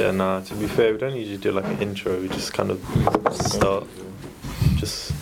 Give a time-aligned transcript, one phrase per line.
[0.00, 0.40] Yeah, nah.
[0.40, 2.18] To be fair, we don't usually do like an intro.
[2.18, 2.80] We just kind of
[3.36, 3.86] start.
[4.76, 5.12] Just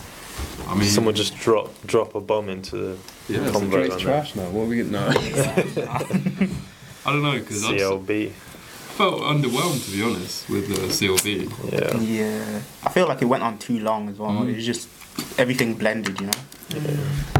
[0.69, 2.97] I mean, someone just drop drop a bomb into the
[3.27, 3.71] yeah, it's convo.
[3.71, 4.49] Drake's trash now.
[4.49, 5.07] What are we getting now?
[7.05, 8.31] I don't know because I just CLB.
[8.31, 11.71] felt underwhelmed to be honest with uh, CLB.
[11.71, 11.99] Yeah.
[11.99, 14.31] Yeah, I feel like it went on too long as well.
[14.31, 14.49] Mm.
[14.51, 14.87] It was just
[15.37, 16.33] everything blended, you know.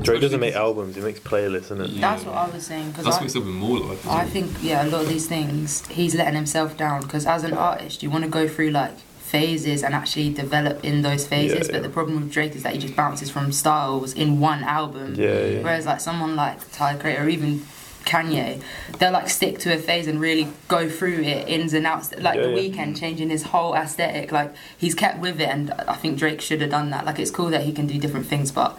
[0.01, 0.95] Drake doesn't make albums.
[0.95, 1.89] He makes playlists, isn't it?
[1.91, 2.02] Yeah.
[2.02, 4.05] That's what I was saying because That's I, what makes it even more like.
[4.07, 7.53] I think yeah, a lot of these things he's letting himself down because as an
[7.53, 11.67] artist, you want to go through like phases and actually develop in those phases.
[11.67, 11.88] Yeah, But yeah.
[11.88, 15.13] the problem with Drake is that he just bounces from styles in one album.
[15.16, 15.61] Yeah, yeah.
[15.61, 17.59] Whereas like someone like Tyler Creator or even
[18.05, 18.61] Kanye,
[18.97, 22.11] they'll like stick to a phase and really go through it ins and outs.
[22.17, 22.69] Like Yeah, the yeah.
[22.75, 24.31] Weeknd changing his whole aesthetic.
[24.31, 27.06] Like he's kept with it, and I think Drake should have done that.
[27.06, 28.78] Like it's cool that he can do different things, but.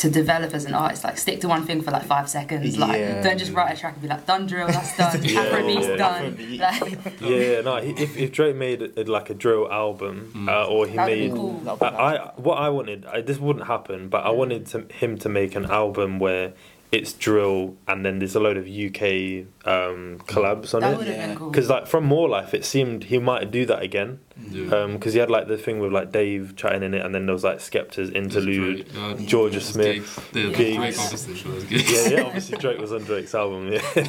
[0.00, 2.76] To develop as an artist, like stick to one thing for like five seconds.
[2.76, 3.22] Like Yeah.
[3.22, 5.22] don't just write a track and be like, done drill, that's done.
[5.24, 5.96] Yeah, Afrobeat's yeah.
[5.96, 6.58] done.
[6.58, 7.76] Like, Yeah, no.
[7.76, 10.50] If, if Drake made it like a drill album, Mm.
[10.50, 11.52] uh, or he That would've made, cool.
[11.60, 15.16] That'd I, I what I wanted, I, this wouldn't happen, but I wanted to, him
[15.16, 16.52] to make an album where
[16.92, 20.98] it's drill and then there's a load of UK um, collabs on that it.
[20.98, 21.26] would have Yeah.
[21.28, 21.50] been cool.
[21.50, 24.20] Because like from More Life, it seemed he might do that again.
[24.50, 24.86] Yeah.
[24.86, 27.32] Because he had like the thing with like Dave chatting in it, and then there
[27.32, 28.88] was like Skepta's interlude.
[28.90, 30.14] Uh, Jorja it's Smith, gigs.
[30.32, 30.52] The, the.
[30.52, 31.70] Drake obviously was.
[31.70, 32.22] Yeah, yeah.
[32.24, 33.72] Obviously, Drake was on Drake's album.
[33.72, 33.82] Yeah.
[33.96, 34.06] Yeah.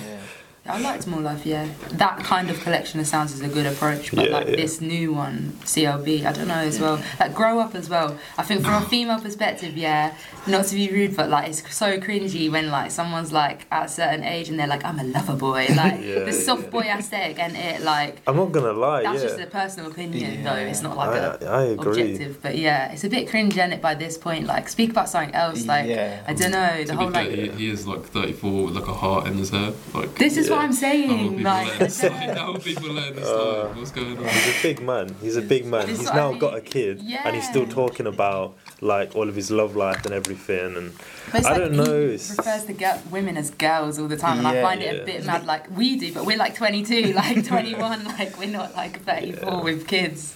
[0.70, 1.68] I liked More Life, yeah.
[1.94, 4.56] That kind of collection of sounds is a good approach, but Yeah, like yeah.
[4.56, 7.02] this new one, CLB, I don't know as well.
[7.20, 8.18] Like grow up as well.
[8.38, 10.16] I think from a female perspective, yeah,
[10.48, 13.90] not to be rude, but like it's so cringy when like someone's like at a
[13.90, 15.68] certain age and they're like, I'm a lover boy.
[15.78, 19.04] Like Yeah, the soft boy aesthetic and it like I'm not gonna lie.
[19.04, 19.28] that's yeah.
[19.30, 20.44] just a personal opinion Yeah.
[20.56, 20.62] though.
[20.62, 22.02] It's not like a I, I agree.
[22.02, 22.42] objective.
[22.42, 24.46] But yeah, it's a bit cringe in it by this point.
[24.48, 25.66] Like speak about something else.
[25.66, 26.24] Like Yeah.
[26.28, 28.76] I don't know, the To whole be fair, like he, he is like 34 with
[28.76, 29.72] like a heart in his hair.
[29.94, 31.40] Like, this is what I'm saying.
[31.40, 32.64] how Like people let this slide?
[32.64, 33.74] People let this Uh.
[33.76, 34.24] What's going on?
[34.28, 35.16] He's a big man.
[35.22, 35.88] He's a big man.
[35.88, 36.40] He's now I mean.
[36.40, 40.14] got a kid, and he's still talking about like all of his love life and
[40.14, 40.76] everything.
[40.76, 40.94] And
[41.34, 42.00] I like don't he know.
[42.02, 45.02] It's, refers to girl, women as girls all the time, and I Yeah, find it
[45.02, 45.46] a bit mad.
[45.46, 49.88] Like we do, but we're like 22, like 21, like we're not like 34 with
[49.88, 50.36] kids.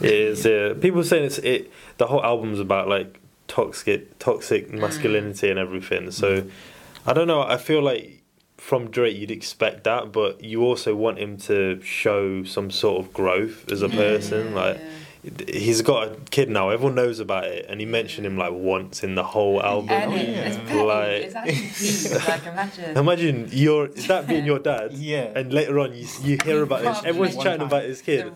[0.00, 0.44] it is.
[0.44, 0.74] Yeah.
[0.80, 1.70] People saying it's it.
[1.98, 4.80] The whole album's about like toxic, toxic Mm.
[4.80, 6.10] masculinity and everything.
[6.10, 6.44] So
[7.06, 7.42] I don't know.
[7.42, 8.17] I feel like
[8.68, 13.14] from Drake you'd expect that, but you also want him to show some sort of
[13.14, 14.54] growth as a person.
[14.54, 14.78] Like
[15.48, 16.70] he's got a kid now.
[16.70, 19.90] Everyone knows about it, and he mentioned him like once in the whole album.
[19.90, 20.18] And yeah.
[20.18, 20.82] it's petty.
[20.82, 22.26] Like- it's actually.
[22.28, 22.96] Like imagine.
[22.96, 25.32] Imagine your is that being your dad, Yeah.
[25.34, 27.02] and later on you you hear about this.
[27.04, 28.32] Everyone's chatting about his kid,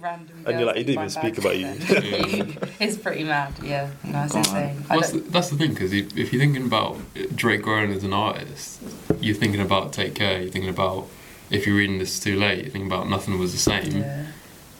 [0.46, 1.68] and you're like, he didn't even speak about you.
[2.80, 3.52] it's pretty mad.
[3.62, 4.84] Yeah, no, it's Go insane.
[4.90, 6.98] I the, that's the thing, because if you're thinking about
[7.34, 8.82] Drake growing as an artist,
[9.20, 11.08] you're thinking about Take Care, you're thinking about,
[11.50, 13.98] if you're reading this too late, you're thinking about Nothing Was the Same.
[13.98, 14.26] yeah.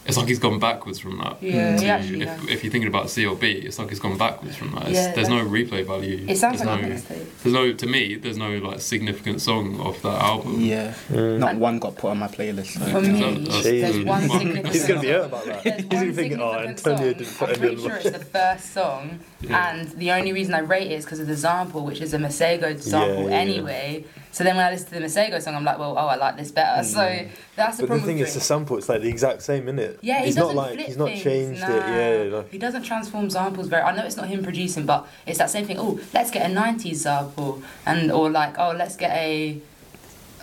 [0.05, 1.41] It's like he's gone backwards from that.
[1.41, 2.49] Yeah, to- he actually if, has.
[2.49, 4.91] if you're thinking about C or B, it's like he's gone backwards from that.
[4.91, 6.25] Yeah, there's no replay value.
[6.29, 7.39] It sounds there's like no, a mistake.
[7.43, 10.61] There's no, to me, there's no like significant song off that album.
[10.61, 10.95] Yeah.
[11.09, 11.39] Mm.
[11.39, 12.73] Not one got put on my playlist.
[12.91, 15.15] For me, that- there's one He's significant He's gonna be song.
[15.15, 15.63] hurt about that.
[15.77, 17.19] He's gonna be thinking, oh, significant Antonio song.
[17.19, 19.71] didn't put I'm any pretty sure it's the first song, Yeah.
[19.71, 22.19] and the only reason I rate it is because of the sample, which is a
[22.19, 24.05] Masego sample Yeah, yeah, anyway.
[24.33, 26.39] So then when I listen to the Masego song, I'm like, well, oh, I like
[26.39, 26.83] this better.
[26.85, 27.01] So
[27.55, 28.07] that's the But the problem.
[28.07, 29.92] thing with is, the sample it's like the exact same, isn't it?
[30.01, 31.69] Yeah, he he's doesn't not like flip he's not things, changed nah.
[31.69, 32.29] it.
[32.31, 33.83] Yeah, like, He doesn't transform samples very.
[33.83, 35.79] I know it's not him producing, but it's that same thing.
[35.79, 39.61] Oh, let's get a '90s sample, and or like, oh, let's get a.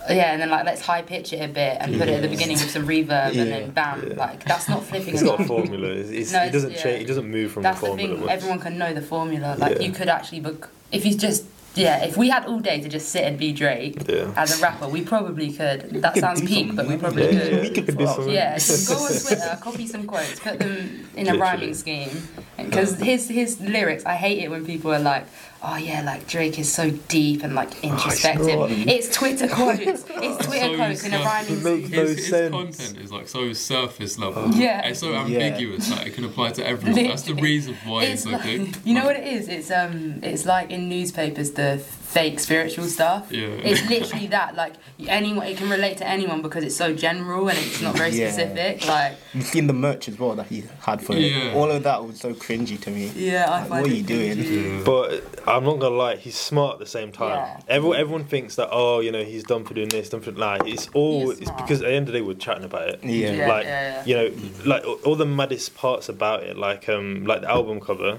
[0.08, 2.28] Yeah, and then like let's high pitch it a bit and put it at the
[2.28, 3.42] beginning with some reverb, Yeah.
[3.42, 4.14] and then bam, Yeah.
[4.16, 5.12] like that's not flipping.
[5.12, 5.88] he's a got a formula.
[5.88, 6.82] It's, it's, No, he it's- doesn't yeah.
[6.82, 7.02] change.
[7.04, 8.18] It doesn't move from That's the the formula.
[8.20, 8.28] thing.
[8.30, 9.56] Everyone can know the formula.
[9.58, 9.82] Like Yeah.
[9.86, 11.44] you could actually book if you just
[11.74, 12.04] yeah.
[12.04, 14.32] If we had all day to just sit and be Drake Yeah.
[14.36, 16.02] as a rapper, we probably could.
[16.02, 17.52] That could sounds do peak, but we probably Yeah, could.
[17.52, 18.30] yeah, We could could do something.
[18.32, 18.58] Yeah,
[18.88, 21.38] go on Twitter, copy some quotes, put them in a Literally.
[21.40, 22.28] rhyming scheme.
[22.56, 25.26] Because his his lyrics, I hate it when people are like,
[25.62, 28.70] "Oh yeah, like Drake is so deep and like introspective." not.
[28.70, 29.80] it's Twitter quotes.
[29.80, 30.04] It's
[30.46, 32.50] Twitter So quotes in a rhyming It makes no his, his sense.
[32.54, 34.48] content is like so surface level.
[34.54, 34.86] Yeah.
[34.86, 37.04] It's so ambiguous that it can apply to everyone.
[37.08, 38.76] That's the reason why it's, It's so like, big.
[38.84, 39.48] you know what it is?
[39.48, 43.30] It's um, it's like in newspapers the fake spiritual stuff.
[43.30, 43.46] Yeah.
[43.46, 44.56] It's literally that.
[44.56, 44.74] Like
[45.06, 48.30] anyone, it can relate to anyone because it's so general and it's not very Yeah.
[48.32, 48.86] specific.
[48.88, 51.50] Like You've seen the merch as well that he had for Yeah.
[51.50, 51.54] it.
[51.56, 53.12] All of that was so cringy to me.
[53.14, 54.38] yeah, I Like, find what are it you doing?
[54.38, 54.82] Yeah.
[54.84, 57.36] But I'm not gonna lie, he's smart at the same time.
[57.36, 57.60] Yeah.
[57.76, 60.66] Everyone, everyone thinks that oh, you know, he's done for doing this, done for like
[60.66, 61.30] it's all.
[61.30, 63.04] It's because at the end of the day, we're chatting about it.
[63.04, 63.30] Yeah.
[63.32, 64.04] Yeah, like yeah, yeah.
[64.06, 64.30] you know,
[64.64, 68.18] like all- all the maddest parts about it, like um, like the album cover.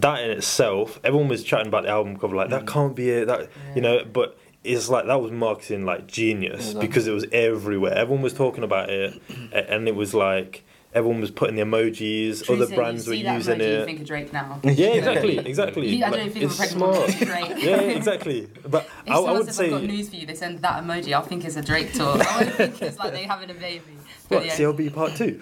[0.00, 2.68] That in itself, everyone was chatting about the album cover, like that mm.
[2.68, 3.26] can't be it.
[3.26, 6.86] That you know, but it's like that was marketing like genius Exactly.
[6.86, 7.92] because it was everywhere.
[7.94, 9.20] Everyone was talking about it,
[9.52, 10.64] and it was like
[10.94, 12.44] everyone was putting the emojis.
[12.44, 13.84] True Other thing, brands were using emoji, You it.
[13.84, 14.60] think of Drake now.
[14.64, 15.96] Yeah, exactly, exactly.
[15.96, 17.10] You, I don't think it's of a smart.
[17.10, 17.52] Drake.
[17.62, 18.48] yeah, exactly.
[18.66, 20.82] But If I, I would says say, I've got news for you, they send that
[20.82, 21.12] emoji.
[21.12, 22.16] I'll think it's a Drake tour.
[22.18, 23.82] I think it's like they having a baby.
[24.28, 24.56] But what yeah.
[24.56, 25.40] CLB part two?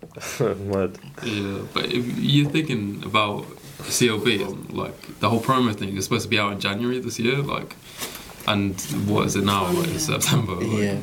[0.40, 0.98] Mad.
[1.24, 3.44] Yeah, but you're thinking about
[3.82, 7.18] CLB, and, like the whole promo thing is supposed to be out in January this
[7.18, 7.76] year, like,
[8.46, 9.70] and what is it now?
[9.70, 10.54] Like September.
[10.54, 10.98] Like, Yeah.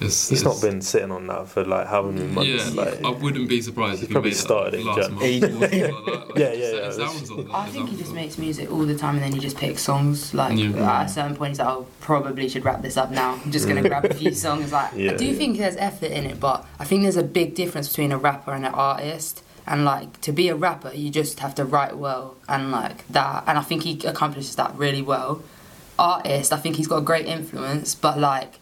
[0.00, 2.48] It's, He's it's- not been sitting on that for like how many months?
[2.74, 5.22] Yeah, like, I wouldn't be surprised if he probably made started it in last month.
[5.24, 5.46] Yeah.
[5.46, 5.94] like that.
[6.34, 8.84] Like, Yeah, yeah, it yeah, sounds like that, I think he just makes music all
[8.84, 10.34] the time and then he just picks songs.
[10.34, 11.00] Like Yeah.
[11.00, 13.38] at a certain point, he's like, "Oh, probably should wrap this up now.
[13.44, 15.34] I'm just gonna grab a few songs." Like Yeah, I do yeah.
[15.38, 18.52] think there's effort in it, but I think there's a big difference between a rapper
[18.52, 19.42] and an artist.
[19.66, 23.44] And like to be a rapper, you just have to write well and like that.
[23.46, 25.40] And I think he accomplishes that really well.
[25.98, 28.58] Artist, I think he's got a great influence, but like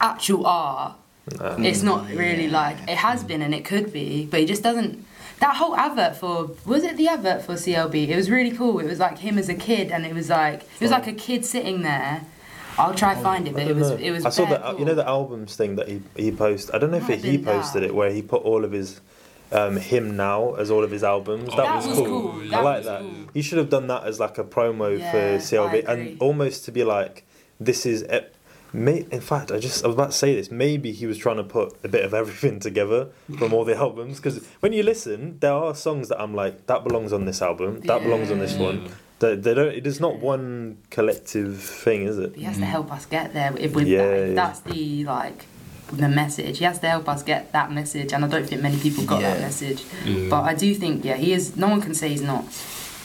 [0.00, 0.94] actual art,
[1.38, 1.56] nah.
[1.58, 5.04] it's not really like it has been and it could be, but he just doesn't.
[5.38, 8.08] That whole advert for was it the advert for CLB?
[8.08, 8.78] It was really cool.
[8.78, 11.12] It was like him as a kid, and it was like it was like a
[11.12, 12.24] kid sitting there.
[12.78, 13.96] I'll try and find it, but it was know.
[13.96, 14.24] it was.
[14.24, 14.78] I saw bare that cool.
[14.78, 16.74] you know the albums thing that he he posted.
[16.74, 17.54] I don't know if Might it, he been that.
[17.62, 19.00] posted it where he put all of his
[19.52, 21.50] um, him now as all of his albums.
[21.52, 22.32] Oh, that, That was, was cool.
[22.32, 22.54] cool.
[22.54, 23.00] I like that.
[23.00, 23.14] cool.
[23.34, 26.72] He should have done that as like a promo Yeah, for CLB and almost to
[26.72, 27.24] be like
[27.60, 28.04] this is.
[28.76, 30.50] May, in fact, I just I was about to say this.
[30.50, 33.08] Maybe he was trying to put a bit of everything together
[33.38, 34.18] from all the albums.
[34.18, 37.80] Because when you listen, there are songs that I'm like, that belongs on this album.
[37.80, 38.90] That belongs on this one.
[39.18, 39.74] They, they don't.
[39.74, 42.36] It is not one collective thing, is it?
[42.36, 42.66] He has to mm.
[42.66, 44.28] help us get there if with Yeah, that.
[44.28, 44.34] Yeah.
[44.34, 45.46] That's the like
[45.90, 46.58] the message.
[46.58, 49.22] He has to help us get that message, and I don't think many people got
[49.22, 49.84] that message.
[50.04, 50.28] Yeah.
[50.28, 51.56] But I do think yeah, he is.
[51.56, 52.44] No one can say he's not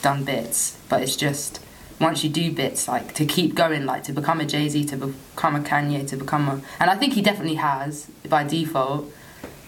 [0.02, 1.60] done bits, but it's just
[2.02, 4.96] once you do bits like to keep going, like to become a Jay Z, to
[4.96, 9.10] become a Kanye, to become a, and I think he definitely has by default.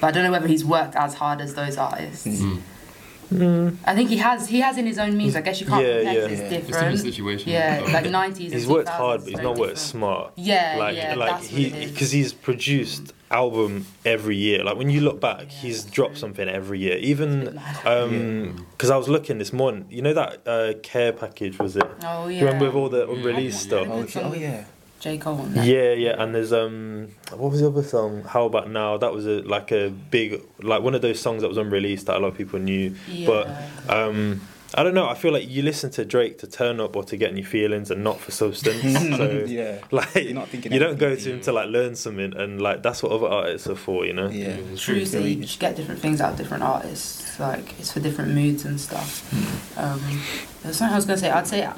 [0.00, 2.26] But I don't know whether he's worked as hard as those artists.
[3.32, 3.76] Mm.
[3.86, 4.48] I think he has.
[4.48, 5.34] He has in his own means.
[5.34, 6.12] I guess you can't Yeah, yeah.
[6.12, 6.98] it's It's different different.
[7.00, 7.52] situation.
[7.52, 8.52] Yeah, like nineties.
[8.52, 10.32] He's worked hard, but he's not worked smart.
[10.36, 11.90] Yeah, like yeah, like that's he what it is.
[11.92, 16.20] because he's produced album every year like when you look back Yeah, he's dropped true.
[16.20, 17.86] something every year even mad.
[17.94, 21.88] um because i was looking this morning you know that uh care package was it
[22.04, 22.38] Oh yeah.
[22.38, 23.12] you remember with all the Yeah.
[23.14, 23.68] unreleased Yeah.
[23.68, 24.22] stuff Oh, okay.
[24.22, 24.64] oh yeah.
[25.00, 25.38] J Cole.
[25.40, 27.08] on yeah yeah and there's um
[27.40, 30.82] what was the other song how about now that was a like a big like
[30.88, 33.26] one of those songs that was unreleased that a lot of people knew Yeah.
[33.32, 33.44] but
[33.98, 34.40] um
[34.76, 35.08] I don't know.
[35.08, 37.90] I feel like you listen to Drake to turn up or to get new feelings,
[37.90, 38.82] and not for substance.
[39.16, 39.78] so, yeah.
[39.90, 42.82] like, You're not thinking you don't go to him to like learn something, and like
[42.82, 44.28] that's what other artists are for, you know.
[44.28, 44.56] Yeah.
[44.56, 44.76] Yeah.
[44.76, 47.38] True, so So you you- just get different things out of different artists.
[47.38, 49.32] Like it's for different moods and stuff.
[49.78, 50.00] Um,
[50.62, 51.30] there's something I was gonna say.
[51.30, 51.68] I'd say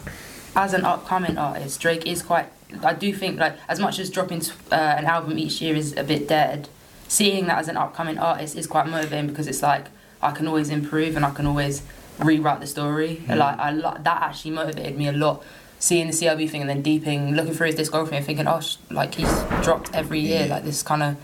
[0.54, 2.46] as an upcoming artist, Drake is quite.
[2.82, 4.42] I do think like as much as dropping
[4.72, 6.68] uh, an album each year is a bit dead.
[7.08, 9.86] Seeing that as an upcoming artist is quite motivating because it's like
[10.20, 11.82] I can always improve and I can always
[12.18, 13.16] rewrite the story.
[13.16, 13.34] Hmm.
[13.34, 15.42] Like I lo- that actually motivated me a lot.
[15.78, 18.76] Seeing the CLB thing and then deeping, looking through his discography and thinking, oh, sh-
[18.90, 19.30] like he's
[19.62, 20.46] dropped every year.
[20.46, 21.16] Like this kind of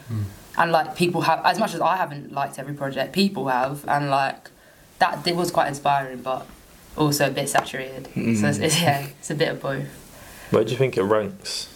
[0.59, 4.11] and like people have as much as I haven't liked every project, people have, and
[4.11, 4.51] like
[4.99, 6.47] that it was quite inspiring, but
[6.97, 8.07] also a bit saturated.
[8.15, 9.89] So it's, it's, yeah, it's a bit of both.
[10.51, 11.69] Where do you think it ranks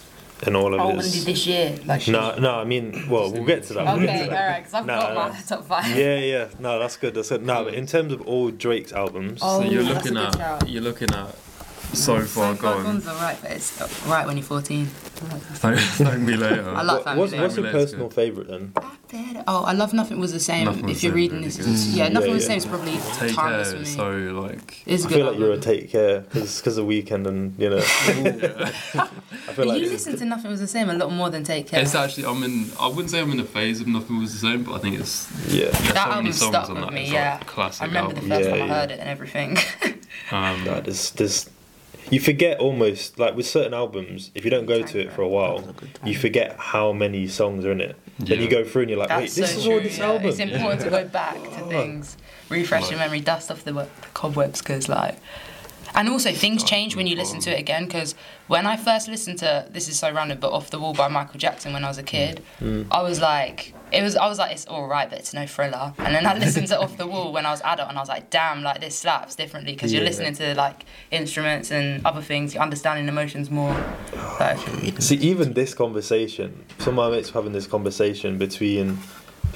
[0.45, 1.25] in all of Oh, and his?
[1.25, 2.55] this year, like No, no.
[2.55, 3.85] I mean, well, we'll get to that.
[3.85, 4.47] we'll okay, to that.
[4.49, 5.29] right, because I've Nah, got nah.
[5.29, 5.97] my top five.
[5.97, 6.47] Yeah, yeah.
[6.59, 7.13] No, that's good.
[7.15, 7.43] That's good.
[7.43, 10.31] No, but in terms of all Drake's albums, Oh, so you're oh, that's a looking
[10.31, 11.35] good at you're looking at
[11.93, 12.83] so far gone.
[12.83, 14.85] Gone's alright, but it's right when you're 14.
[14.85, 16.69] Thank, thank me later.
[16.69, 17.39] I like what, Family what's, Day.
[17.41, 18.13] what's your Family personal good.
[18.15, 18.73] favourite then?
[19.47, 20.65] Oh, I love Nothing Was the Same.
[20.65, 21.65] Nothing Was if the you're Same, reading really this, good.
[21.67, 22.59] it's- yeah, Nothing Yeah, Was the yeah.
[22.59, 23.77] Same is probably Take timeless care.
[23.77, 23.85] for me.
[23.85, 25.61] So like It's a I good feel like you're a album.
[25.61, 27.77] take care because of Weeknd and you know.
[27.81, 29.09] I feel
[29.55, 31.81] But like you listen to Nothing Was the Same a lot more than Take Care.
[31.81, 32.69] it's actually I'm in.
[32.79, 34.99] I wouldn't say I'm in a phase of nothing was the same, but I think
[34.99, 35.69] it's yeah.
[35.69, 36.93] there's that so many album songs stuck on with that.
[36.93, 37.37] me, It's yeah.
[37.39, 38.29] like classic I remember album.
[38.29, 38.73] the first Yeah, time I yeah.
[38.81, 39.57] heard it and everything.
[40.31, 41.49] Um, No, there's, there's,
[42.09, 45.27] you forget almost like with certain albums, if you don't go to it for a
[45.27, 47.95] while, you forget how many songs are in it.
[48.19, 49.73] Then you go through and you're like, That's wait, this so is true.
[49.73, 50.05] all this yeah.
[50.07, 50.27] album.
[50.27, 52.17] It's important to go back to things,
[52.49, 55.17] refresh your memory, dust off the, the cobwebs, because like,
[55.93, 57.85] and also things change when you listen to it again.
[57.85, 58.15] Because
[58.47, 61.39] when I first listened to this is so random, but Off the Wall by Michael
[61.39, 62.87] Jackson when I was a kid, Mm.
[62.91, 65.93] I was like, it was I was like, it's all right, but it's no thriller.
[65.99, 68.09] And then I listened to Off the Wall when I was adult, and I was
[68.09, 72.53] like, damn, like this slaps differently because you're listening to like instruments and other things,
[72.53, 73.73] you're understanding emotions more.
[74.39, 74.59] Like,
[75.01, 78.97] See, even this conversation, some of my mates were having this conversation between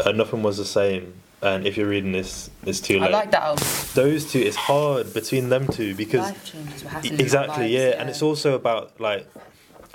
[0.06, 3.10] uh, Nothing Was the Same and If You're Reading This, It's Too late.
[3.10, 3.68] I like that album.
[3.94, 6.22] Those two, it's hard between them two because.
[6.22, 7.14] Life changes what happens.
[7.14, 8.02] in Exactly, lives, yeah.
[8.02, 9.28] and it's also about like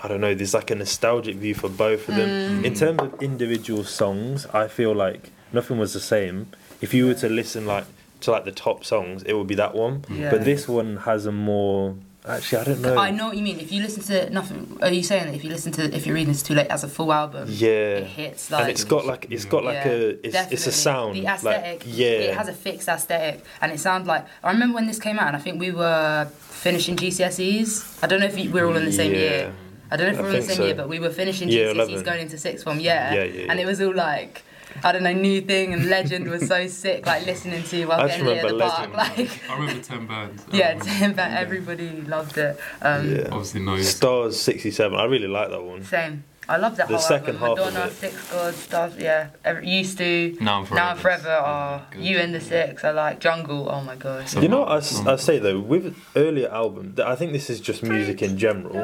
[0.03, 0.35] I don't know.
[0.35, 2.63] There's like a nostalgic view for both of them.
[2.63, 2.65] Mm.
[2.65, 6.49] In terms of individual songs, I feel like nothing was the same.
[6.81, 7.87] If you were to listen like
[8.21, 10.05] to like the top songs, it would be that one.
[10.11, 10.31] Yeah.
[10.31, 11.97] But this one has a more.
[12.27, 12.99] Actually, I don't know.
[12.99, 13.61] I know what you mean.
[13.61, 16.15] If you listen to nothing, are you saying that if you listen to if you're
[16.15, 17.69] reading this too late as a full album, Yeah.
[18.03, 20.73] it hits like and it's got like it's got like Yeah, a it's, it's a
[20.73, 24.51] sound The aesthetic, like yeah it has a fixed aesthetic, and it sounds like I
[24.51, 28.03] remember when this came out, and I think we were finishing GCSEs.
[28.03, 29.19] I don't know if we were all in the same Yeah.
[29.19, 29.53] year.
[29.91, 30.65] I don't know if we were in the same so.
[30.65, 32.03] year, but we were finishing GCSEs, 11.
[32.03, 32.81] going into sixth form.
[32.81, 34.43] Yeah, Yeah, yeah, and it was all like.
[34.85, 37.07] I don't know, new thing and legend was so sick.
[37.07, 38.95] Like listening to while I just getting lit at the remember park.
[39.19, 40.45] Like, I remember ten bands.
[40.53, 42.59] yeah, Um, Tim, but everybody loved it.
[42.83, 43.81] Um, yeah Obviously, no.
[43.83, 46.25] stars 67 i really like that one Same.
[46.49, 47.59] I love that The whole second album.
[47.59, 47.93] half of Madonna, it.
[47.95, 49.31] Six Gods, Stars, yeah.
[49.45, 50.37] Every, used to.
[50.41, 51.23] Now and Now and Forever.
[51.25, 52.05] Forever are Good.
[52.05, 52.85] You and the Six.
[52.85, 53.69] I like Jungle.
[53.69, 54.29] Oh my god.
[54.29, 57.51] So- you know what I, s- I say though with earlier albums i think this
[57.51, 58.75] is just music in general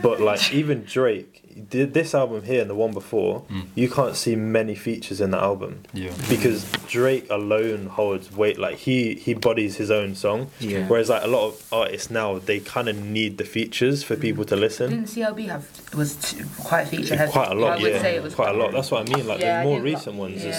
[0.00, 3.64] but like even drake did this album here and the one before Mm.
[3.74, 6.10] you can't see many features in the album Yeah.
[6.28, 10.86] because drake alone holds weight like he he bodies his own song Yeah.
[10.86, 14.44] whereas like a lot of artists now they kind of need the features for people
[14.46, 17.32] to listen Didn't CLB have was t- quite feature heavy?
[17.32, 19.14] quite a lot I would yeah say it was quite a lot that's what i
[19.14, 20.56] mean like Yeah, the more didn't recent ones Yeah, is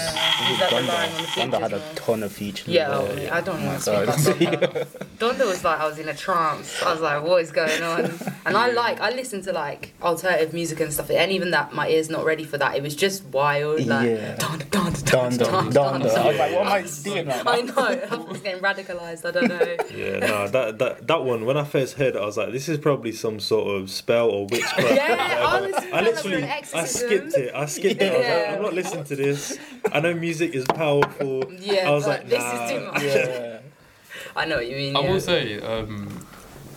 [0.48, 2.68] he's Donda, on Donda had a ton of features.
[2.68, 3.34] Yeah, as oh, well.
[3.34, 4.54] I don't want to my speak God.
[4.64, 5.08] about Donda.
[5.20, 6.82] Donda was like I was in a trance.
[6.84, 8.12] I was like, what is going on?
[8.46, 11.90] And I like I listen to like alternative music and stuff, and even that my
[11.90, 12.75] ear's not ready for that.
[12.75, 14.38] It was just wild, like Yeah.
[14.42, 16.04] I was like, what am
[16.68, 17.04] I Donda.
[17.04, 17.75] doing right I know.
[18.12, 19.25] I was getting radicalized.
[19.25, 19.78] I don't know.
[19.94, 21.46] Yeah, no, that, that that one.
[21.46, 24.30] When I first heard it, I was like, "This is probably some sort of spell
[24.30, 27.54] or witchcraft." Yeah, I was I literally, I skipped it.
[27.54, 28.12] I skipped it.
[28.12, 29.58] I was like, I'm not listening to this."
[29.92, 31.44] I know music is powerful.
[31.60, 33.04] Yeah, I was but like, this "Nah." is too much.
[33.04, 33.60] Yeah.
[34.36, 34.96] I know what you mean.
[34.96, 35.12] I yeah.
[35.12, 36.23] will say, um,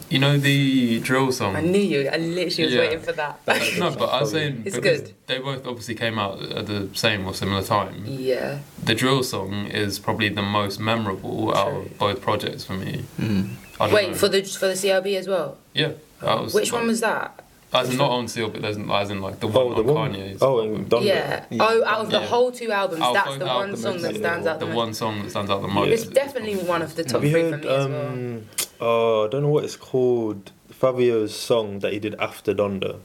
[0.08, 1.56] you know the drill song.
[1.56, 2.08] I knew you.
[2.08, 2.80] I literally was Yeah.
[2.80, 3.40] waiting for that.
[3.78, 5.14] no, but I was saying It's because good.
[5.26, 8.04] they both obviously came out at the same or similar time.
[8.06, 8.58] yeah.
[8.84, 13.04] The drill song is probably the most memorable out of both projects for me.
[13.20, 13.50] Mm.
[13.80, 14.14] I don't Wait know.
[14.16, 15.58] for the for the CLB as well.
[15.74, 15.92] yeah.
[16.20, 17.44] That was, Which one was that?
[17.72, 19.94] As in not on Seal, but there's as in like the one Oh, the on
[19.94, 20.12] one.
[20.14, 20.42] Kanye's.
[20.42, 21.04] Oh, and Donda.
[21.04, 21.44] Yeah.
[21.50, 21.58] Yeah.
[21.68, 22.26] Oh, out of the Yeah.
[22.26, 24.74] whole two albums, Out of that's the one albums, song that stands out the the
[24.74, 25.88] one song that stands out the most.
[25.90, 27.64] It's definitely one of the top Have you three for heard?
[27.64, 28.06] me as well.
[28.08, 28.42] Um,
[28.80, 30.52] oh, I don't know what it's called.
[30.70, 32.98] Fabio's song that he did after Donda,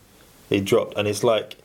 [0.50, 1.58] he dropped, and it's like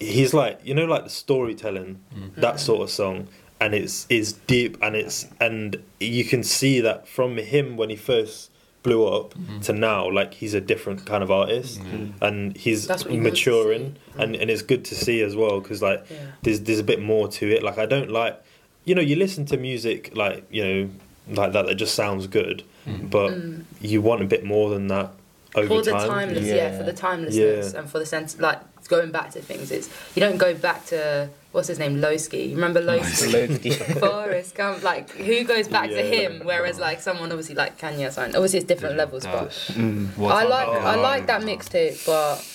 [0.00, 2.34] he's like you know like the storytelling Mm.
[2.36, 3.26] that sort of song
[3.60, 7.96] and it's is deep and it's and you can see that from him when he
[7.96, 8.50] first
[8.82, 9.62] blew up Mhm.
[9.64, 12.26] to now like he's a different kind of artist Yeah.
[12.28, 15.34] and he's That's what you want to maturing and and it's good to see as
[15.34, 16.16] well because like Yeah.
[16.42, 18.40] there's there's a bit more to it like I don't like
[18.84, 20.88] you know you listen to music like you know
[21.34, 23.10] like that that just sounds good Mm.
[23.10, 23.64] but Mm.
[23.80, 25.10] you want a bit more than that
[25.54, 26.54] over For the time timeless, yeah.
[26.54, 26.78] Yeah.
[26.78, 27.80] for the timelessness Yeah.
[27.80, 29.70] and for the sense, like going back to things.
[29.70, 32.48] It's you don't go back to what's his name, Lowski.
[32.50, 33.32] You remember Lowski?
[33.48, 33.74] Lowski.
[34.00, 36.40] Forrest Gump, like who goes back to him?
[36.44, 38.34] Whereas like someone obviously like Kanye or something.
[38.34, 40.18] Obviously it's different levels, but Mm.
[40.18, 40.82] I like is it?
[40.86, 42.04] I like that mixtape.
[42.06, 42.54] But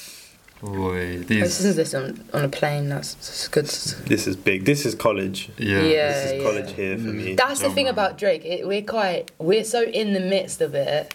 [0.62, 1.42] Boy, I these.
[1.42, 2.88] listen to this on, on a plane.
[2.88, 3.66] That's, that's good.
[4.08, 5.82] this is big this is college Yeah.
[5.82, 6.12] Yeah.
[6.14, 7.94] this is college here for me That's the Oh, thing man.
[7.94, 8.46] about Drake.
[8.46, 11.14] It, we're quite we're so in the midst of it.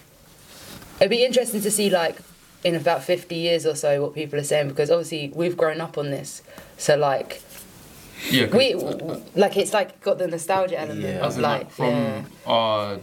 [0.99, 2.17] It'd be interesting to see like
[2.63, 5.97] in about fifty years or so what people are saying because obviously we've grown up
[5.97, 6.41] on this.
[6.77, 7.41] So like
[8.29, 8.47] Yeah.
[8.47, 8.73] 'cause we
[9.35, 11.25] like it's like got the nostalgia element Yeah.
[11.25, 12.23] of in, like, like from yeah.
[12.45, 12.99] our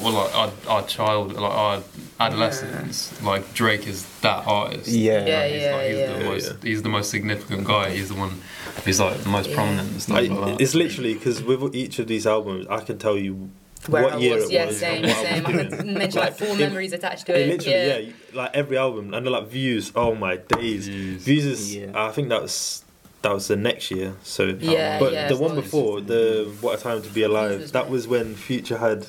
[0.00, 1.82] well like our, our child like our
[2.18, 5.24] adolescence like Drake is that artist Yeah.
[5.26, 6.18] Yeah, he's, yeah, like, he's yeah.
[6.18, 8.40] the most he's the most significant guy he's the one
[8.84, 9.54] who's like the most Yeah.
[9.56, 12.80] prominent and stuff I, like that it's literally because with each of these albums I
[12.80, 13.50] can tell you
[13.86, 15.46] Where what I year was, it yeah, was same, and what I same.
[15.46, 17.50] I was could mention like Like, four it- memories attached to It it.
[17.50, 17.98] literally, yeah.
[17.98, 18.12] yeah.
[18.34, 19.92] like every album, and like views.
[19.96, 21.22] Oh my days, Views.
[21.22, 21.76] views is.
[21.76, 21.92] Yeah.
[21.94, 22.84] I think that was
[23.22, 24.14] that was the next year.
[24.22, 27.72] So, Yeah, but yeah, the one before, the What a Time to Be Alive, was
[27.72, 29.06] that was when Future had.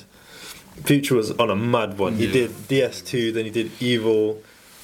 [0.84, 2.16] Future was on a mad one.
[2.16, 4.42] He did DS2, then he did Evil,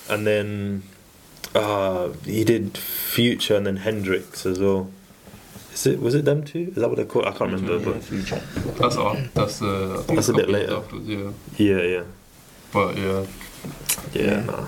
[0.08, 0.82] and then
[1.54, 4.90] uh, he did Future, and then Hendrix as well.
[5.78, 6.72] Is it was it them two?
[6.74, 7.26] Is that what they're called?
[7.26, 7.78] I can't remember.
[7.78, 8.42] Yeah, But future.
[8.80, 10.76] that's our, that's uh, That's a bit later.
[10.76, 12.02] afterwards, yeah yeah, yeah,
[12.72, 13.26] but yeah
[14.12, 14.22] yeah.
[14.24, 14.40] Yeah.
[14.44, 14.66] Nah.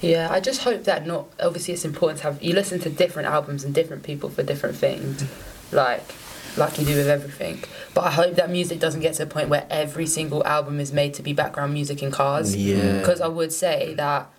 [0.00, 1.26] Yeah, I just hope that not.
[1.40, 4.76] Obviously, it's important to have you listen to different albums and different people for different
[4.76, 5.24] things,
[5.72, 6.04] like
[6.56, 7.62] like you do with everything.
[7.94, 10.90] But I hope that music doesn't get to a point where every single album is
[10.92, 12.56] made to be background music in cars.
[12.56, 12.98] Yeah.
[13.00, 14.30] Because I would say that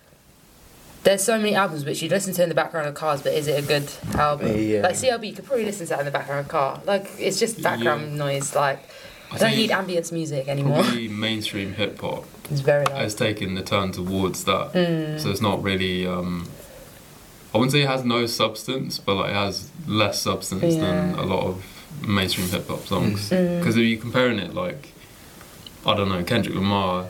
[1.03, 3.47] there's so many albums which you listen to in the background of cars, but is
[3.47, 3.89] it a good
[4.19, 4.47] album?
[4.57, 4.81] Yeah.
[4.81, 6.81] Like CLB, you could probably listen to that in the background of a car.
[6.85, 8.55] Like it's just background noise.
[8.55, 8.79] Like
[9.31, 10.83] I don't need ambience music anymore.
[11.09, 12.97] mainstream hip hop It's very loud.
[13.01, 14.73] has taken the turn towards that.
[14.73, 15.19] Mm.
[15.19, 16.05] So it's not really.
[16.05, 16.49] Um,
[17.53, 21.23] I wouldn't say it has no substance, but like it has less substance than a
[21.23, 21.65] lot of
[22.07, 23.29] mainstream hip hop songs.
[23.29, 23.59] Mm.
[23.59, 24.91] Because if you're comparing it, like
[25.85, 27.07] I don't know, Kendrick Lamar,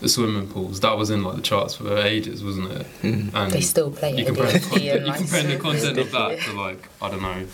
[0.00, 2.86] the swimming pools, that was in like the charts for ages, wasn't it?
[3.02, 3.34] Mm.
[3.34, 4.26] And They still play you it.
[4.26, 7.22] compare, the DFT content, you like, compare the content of that to like I don't
[7.22, 7.46] know,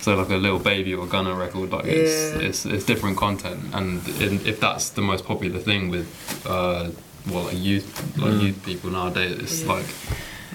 [0.00, 2.48] so like a Lil Baby or Gunna record, like it's, Yeah.
[2.48, 6.08] it's it's different content, and in, if that's the most popular thing with
[6.46, 6.90] uh,
[7.30, 8.42] well like youth like Mm.
[8.42, 9.72] youth people nowadays, it's Yeah.
[9.74, 9.86] like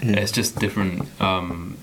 [0.00, 0.16] Mm.
[0.16, 1.76] it's just different um,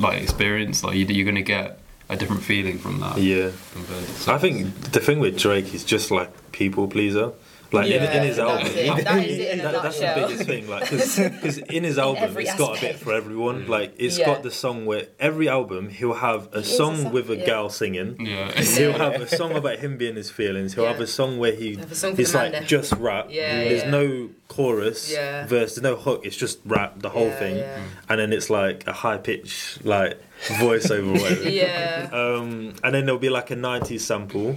[0.00, 0.82] like experience.
[0.82, 3.18] Like you, you're gonna get a different feeling from that.
[3.18, 3.50] Yeah.
[3.74, 7.32] compared to- I think the thing with Drake is just like people pleaser.
[7.72, 9.04] Like in, in his album, that's it.
[9.04, 10.68] That is it in a that- that's the biggest thing.
[10.68, 13.66] Like because in his album, every it's got a bit for everyone.
[13.66, 14.26] Like it's Yeah.
[14.26, 17.28] got the song where every album he'll have a It is a song song, with
[17.30, 17.46] a yeah.
[17.46, 18.16] gal singing.
[18.20, 18.52] yeah.
[18.60, 20.74] He'll have a song about him being his feelings.
[20.74, 20.92] He'll Yeah.
[20.92, 23.26] have a song where he Have song it's like man just rap.
[23.30, 25.46] Yeah, There's no chorus, Yeah.
[25.46, 25.74] verse.
[25.74, 26.24] There's no hook.
[26.24, 27.82] It's just rap, the whole Yeah, thing, yeah.
[28.08, 31.08] and then it's like a high pitch like voiceover.
[31.16, 31.50] or whatever.
[31.50, 32.08] Yeah.
[32.12, 34.56] Um, and then there'll be like a 90s sample.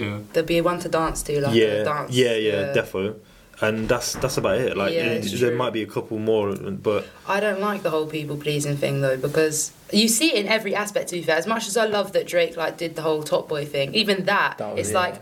[0.00, 0.18] Yeah.
[0.32, 2.12] there'd be one to dance to, like yeah, a dance.
[2.12, 3.14] yeah, yeah, defo.
[3.62, 4.74] And that's that's about it.
[4.76, 6.54] Like Yeah, it- there might be a couple more,
[6.90, 10.48] but I don't like the whole people pleasing thing though because you see it in
[10.48, 11.08] every aspect.
[11.10, 13.48] To be fair, as much as I love that Drake like did the whole Top
[13.50, 14.94] Boy thing, even that, That was it's it.
[14.94, 15.16] like.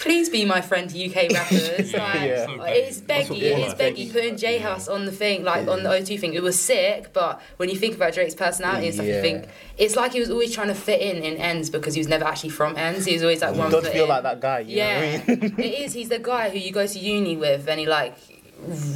[0.00, 1.92] Please be my friend, UK rappers.
[1.92, 2.46] Yeah, like, yeah.
[2.46, 3.78] so It's That's what Beggy, it is like.
[3.78, 6.34] Beggy putting J Hus on the thing, like on the O2 thing.
[6.34, 9.46] It was sick, but when you think about Drake's personality and stuff, you think
[9.78, 12.24] it's like he was always trying to fit in in ends because he was never
[12.24, 13.04] actually from ends.
[13.06, 14.08] He was always like one Don't foot feel in.
[14.10, 14.60] like that guy.
[14.60, 15.54] You Yeah, Know what I mean?
[15.60, 15.92] it is.
[15.94, 18.14] He's the guy who you go to uni with, and he like,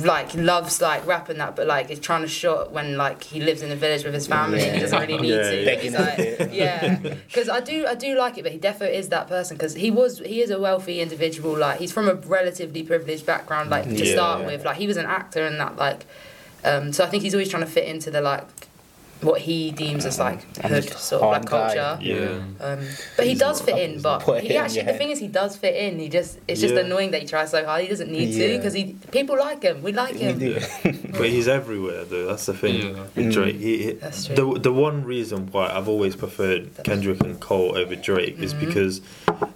[0.03, 3.40] like loves like rap and that, but like is trying to shot when like he
[3.40, 5.64] lives in a village with his family and he doesn't really need Yeah, to.
[5.64, 5.99] yeah.
[5.99, 9.29] A like, yeah, because I do I do like it, but he definitely is that
[9.29, 11.57] person because he was he is a wealthy individual.
[11.57, 13.68] Like he's from a relatively privileged background.
[13.68, 14.12] Like to Yeah.
[14.14, 16.07] start with, like he was an actor and that like,
[16.64, 18.47] um, so I think he's always trying to fit into the like.
[19.20, 21.74] What he deems as like hood sort of like hard guy.
[21.74, 22.64] culture, yeah.
[22.64, 24.00] um, but he does not- fit in.
[24.00, 25.98] But he actually, your the thing is, he does fit in.
[25.98, 26.81] He just, it's just Yeah.
[26.83, 27.83] annoying that he tries so hard.
[27.83, 29.83] He doesn't need to because he people like him.
[29.83, 30.38] We like him.
[30.38, 30.61] do.
[31.18, 32.26] But he's everywhere though.
[32.28, 33.07] That's the thing Yeah.
[33.16, 33.57] with Drake.
[33.57, 34.37] He, he- That's true.
[34.37, 38.66] the the one reason why I've always preferred Kendrick and Cole over Drake is Mm-hmm.
[38.66, 39.00] because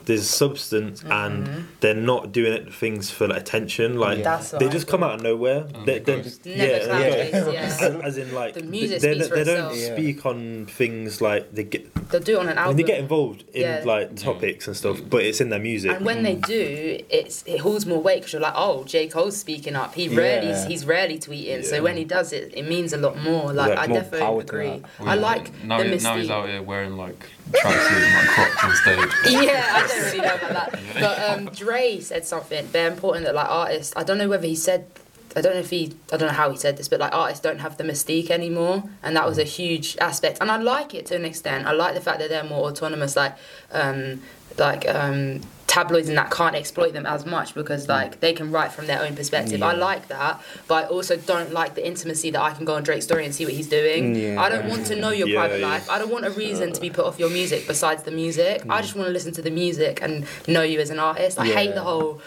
[0.04, 1.60] there's substance and mm-hmm.
[1.80, 3.98] they're not doing it things for like, attention.
[3.98, 4.42] Like Yeah.
[4.58, 5.10] They just I come think.
[5.10, 5.66] out of nowhere.
[5.74, 6.24] Oh, They, they God.
[6.24, 7.60] just Never yeah, clap don't- yeah.
[7.60, 9.96] as, as in like The music they, speaks they, for they don't itself.
[9.98, 12.76] Speak on things like they get They'll do it on an I album.
[12.76, 13.82] mean, they get involved in Yeah.
[13.84, 15.08] like topics and stuff, mm.
[15.10, 15.92] but it's in their music.
[15.92, 16.46] and when they mm.
[16.46, 19.94] do, it's it holds more weight because you're like, oh, J Cole's speaking up.
[19.94, 20.66] He rarely, Yeah.
[20.68, 21.64] he's rarely tweeting.
[21.64, 23.52] So when he does it, it means a lot more.
[23.52, 24.68] Like Like, I more definitely power to agree.
[24.68, 24.82] that.
[25.00, 27.26] I like now, the he- now he's out here wearing like
[27.64, 29.10] on stage.
[29.30, 30.80] yeah, I don't really know about that.
[30.94, 33.92] But um, Dre said something very important that like artists.
[33.96, 34.86] I don't know whether he said.
[35.34, 35.94] I don't know if he.
[36.12, 38.84] I don't know how he said this, but like artists don't have the mystique anymore,
[39.02, 40.38] and that was a huge aspect.
[40.40, 41.66] And I like it to an extent.
[41.66, 43.16] I like the fact that they're more autonomous.
[43.16, 43.36] Like,
[43.70, 44.20] um,
[44.58, 47.90] like um, tabloids and that can't exploit them as much because mm.
[47.90, 49.62] like they can write from their own perspective.
[49.62, 52.82] I like that, but I also don't like the intimacy that I can go on
[52.82, 54.14] Drake's story and see what he's doing.
[54.14, 54.42] Mm, yeah.
[54.42, 55.68] I don't want to know your Yeah, private yeah.
[55.68, 55.88] life.
[55.88, 56.94] I don't want a reason to be uh.
[56.94, 58.62] put off your music besides the music.
[58.68, 58.82] I mm.
[58.82, 61.38] just want to listen to the music and know you as an artist.
[61.38, 62.20] I hate the whole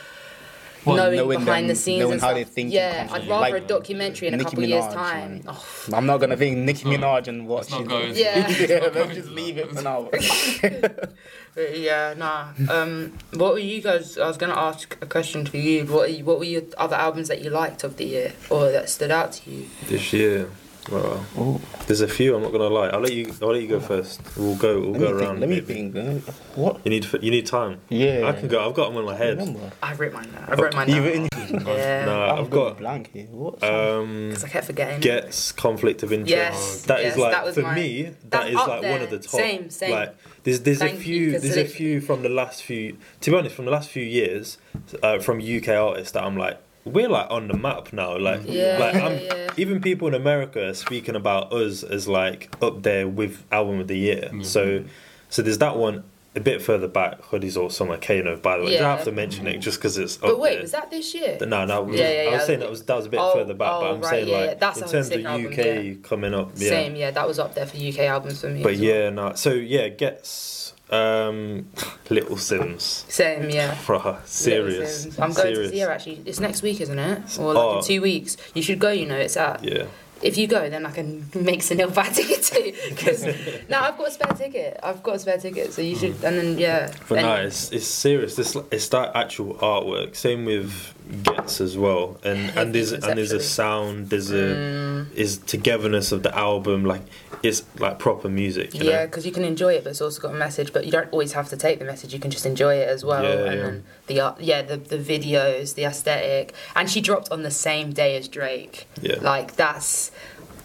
[0.85, 2.37] Well, knowing, knowing behind them- the scenes knowing and how stuff.
[2.37, 5.31] they think yeah, I'd rather Like a documentary in a Nicki couple years' time.
[5.33, 5.43] man.
[5.47, 6.89] Oh, I'm not gonna think Nicki Oh.
[6.89, 8.09] Minaj and what Let's she's go doing.
[8.09, 8.47] into Yeah.
[8.49, 10.09] yeah, Let's let's just leave it for now.
[11.73, 12.49] yeah, nah.
[12.69, 14.17] Um, what were you guys?
[14.17, 15.85] I was gonna ask a question to you.
[15.85, 18.71] What are you, what were your other albums that you liked of the year or
[18.71, 19.67] that stood out to you?
[19.87, 20.49] this year,
[20.91, 21.61] well, Ooh.
[21.87, 22.35] there's a few.
[22.35, 22.87] I'm not gonna lie.
[22.89, 23.33] I'll let you.
[23.41, 24.21] I'll let you go first.
[24.37, 24.79] We'll go.
[24.81, 25.39] We'll Let go me around.
[25.39, 25.95] think.
[25.95, 26.23] Let me think.
[26.55, 26.81] What?
[26.85, 27.07] You need.
[27.21, 27.79] You need time.
[27.89, 28.27] Yeah.
[28.27, 28.67] I can go.
[28.67, 29.37] I've got them in my head.
[29.37, 29.71] Remember.
[29.81, 30.45] I wrote mine down.
[30.47, 31.03] I wrote mine You down.
[31.03, 31.29] written-
[31.65, 32.05] Yeah.
[32.05, 32.77] No, I've I've got got.
[32.79, 33.25] blank here.
[33.27, 33.63] What?
[33.63, 34.99] Um, Because I kept forgetting.
[35.01, 36.29] Ghetts conflict of interest.
[36.31, 37.75] Yes, that is yes, like that was for mine.
[37.75, 38.03] me.
[38.03, 39.31] That That's is up like one of the top.
[39.31, 39.91] Same, same.
[39.91, 42.97] Like there's there's Thank a you, few 'cause there's a few from the last few.
[43.21, 44.57] To be honest, from the last few years,
[45.03, 48.17] uh, from UK artists that I'm like we're like on the map now.
[48.17, 49.49] Like Yeah, like I'm yeah.
[49.57, 53.87] even people in America are speaking about us as like up there with album of
[53.87, 54.29] the year.
[54.31, 54.45] Mhm.
[54.45, 54.83] So
[55.29, 56.03] so there's that one.
[56.37, 58.35] A bit further back, Hoodies All Summer Kano.
[58.35, 58.95] By the way, I Yeah.
[58.97, 60.17] have to mention it just because it's.
[60.17, 60.61] But wait, there.
[60.63, 61.37] was that this year?
[61.39, 61.89] No, no.
[61.89, 62.45] Yeah, yeah, I was yeah.
[62.45, 64.27] saying that was that was a bit Oh, further back, but oh, I'm right, saying
[64.27, 64.59] yeah, like.
[64.59, 65.93] That's in terms of album, UK yeah.
[66.03, 66.69] coming up, yeah.
[66.69, 68.61] Same, yeah, that was up there for UK albums for me.
[68.63, 68.89] But as well.
[68.89, 69.33] yeah, no.
[69.35, 71.67] So yeah, Ghetts um,
[72.09, 73.09] Little Simz.
[73.11, 73.75] Same, yeah.
[73.85, 75.07] Bruh, serious.
[75.07, 75.19] Simz.
[75.19, 75.71] I'm going serious.
[75.71, 76.21] to see her actually.
[76.25, 77.39] It's next week, isn't it?
[77.39, 77.77] Or like Oh.
[77.79, 78.37] in two weeks.
[78.53, 78.91] You should go.
[78.91, 79.85] You know, it's at Yeah,
[80.21, 82.73] if you go, then I can make Sunil buy a ticket too.
[82.89, 83.25] Because
[83.69, 84.79] now I've got a spare ticket.
[84.83, 86.23] I've got a spare ticket, so you should.
[86.23, 86.91] And then yeah.
[87.09, 88.35] But no, it's, it's serious.
[88.35, 90.15] This it's that actual artwork.
[90.15, 90.93] Same with
[91.23, 94.09] Ghetts as well, and Heavy and there's and there's a sound.
[94.09, 96.83] There's a Mm, is togetherness of the album.
[96.85, 97.01] Like
[97.43, 98.73] it's like proper music.
[98.73, 100.73] You yeah, because you can enjoy it, but it's also got a message.
[100.73, 102.13] But you don't always have to take the message.
[102.13, 103.23] You can just enjoy it as well.
[103.23, 103.63] Yeah, and yeah.
[103.63, 107.91] then the art, yeah, the the videos, the aesthetic, and she dropped on the same
[107.93, 108.87] day as Drake.
[109.01, 110.11] yeah, Like that's.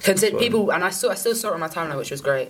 [0.02, 2.48] Consider people, and I saw, I still saw it on my timeline, which was great.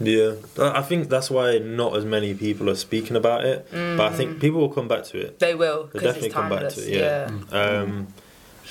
[0.00, 0.32] Yeah.
[0.58, 3.66] I I think that's why not as many people are speaking about it.
[3.70, 5.38] But I think people will come back to it.
[5.38, 7.00] They will, They'll definitely it's come back to it.
[7.00, 7.30] Yeah.
[7.50, 8.08] Um,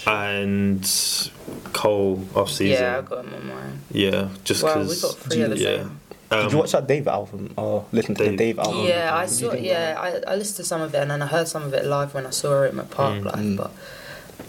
[0.08, 0.84] and
[1.74, 2.84] Cole off season.
[2.84, 3.80] Yeah, I got him on mine.
[3.92, 5.02] Yeah, just Well, because.
[5.04, 5.78] we got three of the yeah.
[5.78, 6.00] same.
[6.32, 8.38] Um, Did you watch that Dave album or listen to the Dave.
[8.38, 8.86] Dave album?
[8.86, 9.52] Yeah, I What do you saw.
[9.52, 11.74] think Yeah, I, I listened to some of it, and then I heard some of
[11.74, 13.26] it live when I saw it at my Park Mm.
[13.26, 13.36] Live.
[13.36, 13.58] Mm.
[13.58, 13.72] But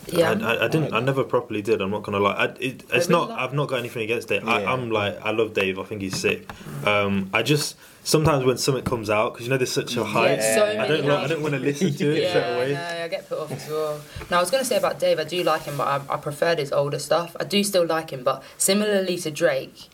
[0.08, 0.92] yeah, I, I, I didn't.
[0.94, 1.80] I never properly did.
[1.80, 2.32] I'm not gonna lie.
[2.32, 3.28] I, it, it's really not.
[3.30, 4.42] like- I've not got anything against it.
[4.44, 4.72] I, Yeah.
[4.72, 5.20] I'm like.
[5.24, 5.78] I love Dave.
[5.78, 6.50] I think he's sick.
[6.86, 10.38] Um, I just sometimes when something comes out because you know there's such a hype.
[10.38, 11.06] Yeah, so I don't.
[11.06, 12.72] wa- I don't want to listen to it straight yeah, away.
[12.74, 14.00] no, I get put off as well.
[14.30, 16.58] Now I was gonna say about Dave, I do like him, but I, I preferred
[16.58, 17.36] his older stuff.
[17.38, 19.88] I do still like him, but similarly to Drake.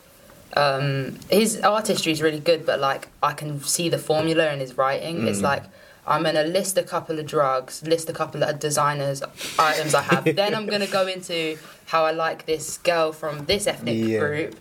[0.56, 4.76] Um, his artistry is really good, but like I can see the formula in his
[4.78, 5.26] writing.
[5.26, 5.42] It's Mm.
[5.42, 5.62] like
[6.08, 9.22] I'm gonna list a couple of drugs, list a couple of designers
[9.58, 10.24] items I have.
[10.36, 14.18] then I'm gonna go into how I like this girl from this ethnic Yeah.
[14.18, 14.56] group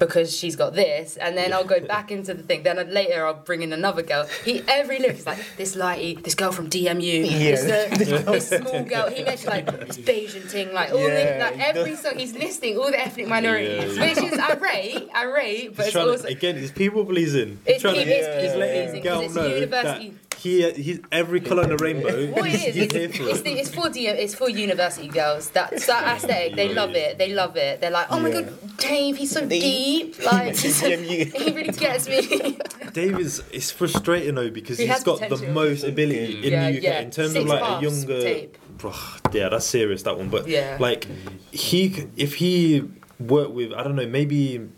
[0.00, 2.64] because she's got this, and then I'll go back into the thing.
[2.64, 4.26] Then later I'll bring in another girl.
[4.44, 7.96] He every lyric is like this lighty, this girl from DMU, this, uh,
[8.32, 9.08] this small girl.
[9.10, 12.18] He mentioned like this Bajan thing, like all Yeah, the like he every song.
[12.18, 15.94] He's listing all the ethnic minorities, Yeah, which is I rate, I rate, but He's
[15.94, 17.60] it's also to, again, it's people pleasing.
[17.64, 18.40] it's, trying it to, is Yeah.
[18.42, 20.08] he's people pleasing girl because know it's university.
[20.10, 22.30] that he, he's every colour in the rainbow.
[22.32, 23.44] What it is, he's it's, here for it's, it.
[23.44, 25.50] the, it's for D, it's for university girls.
[25.50, 27.18] That that aesthetic, they love it.
[27.18, 27.80] They love it.
[27.80, 28.40] They're like, oh my Yeah.
[28.42, 30.16] god, Dave, he's so Deep.
[30.16, 30.24] deep.
[30.32, 32.58] Like he's so, he really gets me.
[32.92, 36.70] Dave is it's frustrating though because He he's has got the most ability in Yeah,
[36.70, 37.00] the UK yeah.
[37.00, 38.20] in terms Six of like a younger.
[38.20, 38.58] tape.
[38.78, 40.28] Bruh, yeah, that's serious that one.
[40.28, 40.76] But Yeah.
[40.80, 41.06] like
[41.52, 42.88] he, if he
[43.20, 44.68] worked with I don't know maybe s-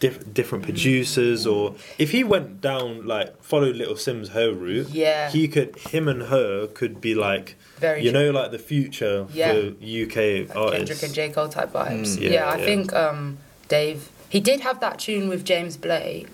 [0.00, 5.30] diff- different producers or if he went down like followed Little Simz her route, Yeah.
[5.30, 9.52] he could him and her could be like Very you know like the future Yeah.
[9.52, 10.14] for UK
[10.48, 11.02] Kendrick artists.
[11.02, 12.16] and J Cole type vibes.
[12.16, 12.20] Mm.
[12.20, 12.64] yeah, Yeah, I yeah.
[12.64, 14.10] think um, Dave.
[14.28, 16.28] He did have that tune with James Blake.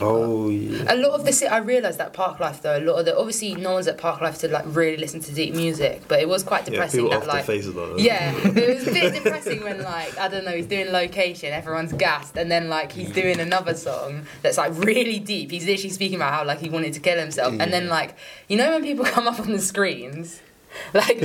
[0.00, 0.84] Oh yeah.
[0.92, 2.78] A lot of the si- I realised that Parklife though.
[2.78, 5.54] A lot of the obviously no one's at Parklife to like really listen to deep
[5.54, 7.96] music, but it was quite Yeah, depressing people that like though.
[7.98, 11.92] Yeah, it was a bit depressing when like I don't know he's doing location, everyone's
[11.92, 15.50] gassed, and then like he's doing another song that's like really deep.
[15.50, 18.16] He's literally speaking about how like he wanted to kill himself, and then like
[18.48, 20.40] you know when people come up on the screens.
[20.94, 21.20] Like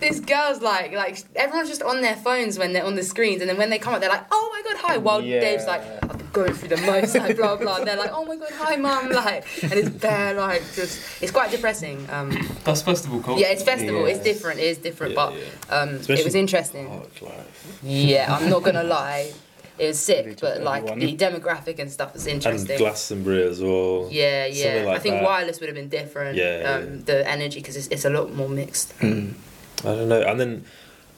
[0.00, 3.48] this girl's like like everyone's just on their phones when they're on the screens, and
[3.50, 5.40] then when they come up, they're like, "Oh my god, hi!" While Yeah.
[5.40, 7.76] Dave's like, "I've been going through the most," like blah blah.
[7.76, 11.32] And they're like, "Oh my god, hi, mum!" Like, and it's bare like just it's
[11.32, 12.06] quite depressing.
[12.10, 12.30] Um,
[12.64, 13.40] That's festival culture.
[13.40, 14.04] yeah, it's festival.
[14.06, 14.60] It's different.
[14.60, 15.76] It is different, Yeah, but yeah.
[15.76, 16.86] um, it was interesting.
[16.88, 17.78] Parklife.
[17.82, 19.32] Yeah, I'm not gonna lie,
[19.78, 20.98] it was sick, Really but like everyone.
[21.00, 22.78] the demographic and stuff was And interesting.
[22.78, 24.08] Glastonbury as well.
[24.10, 24.84] yeah, yeah.
[24.86, 25.24] like I think that.
[25.24, 26.36] wireless would have been different.
[26.36, 28.96] Yeah, um, the energy because it's, it's a lot more mixed.
[29.00, 29.34] Mm.
[29.80, 30.22] I don't know.
[30.22, 30.64] And then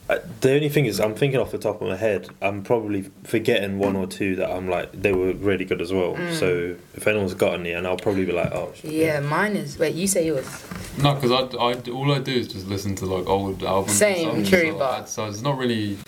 [0.08, 3.10] uh, the only thing is, I'm thinking off the top of my head, I'm probably
[3.24, 6.14] forgetting one or two that I'm like, they were really good as well.
[6.14, 6.32] Mm.
[6.34, 9.78] So if anyone's got any, and I'll probably be like, oh, Yeah, mine is.
[9.78, 10.46] Wait, you say yours?
[11.02, 13.98] No, because I, I, all I do is just listen to like old albums.
[13.98, 15.98] Same, true, so, but- I- so it's not really.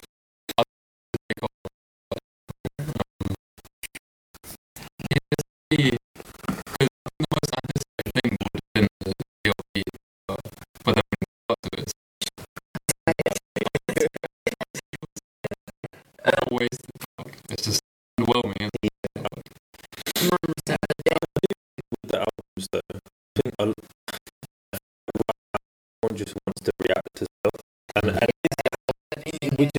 [26.14, 27.60] Just wants to react to stuff.
[27.96, 28.30] And, and
[29.58, 29.72] we just,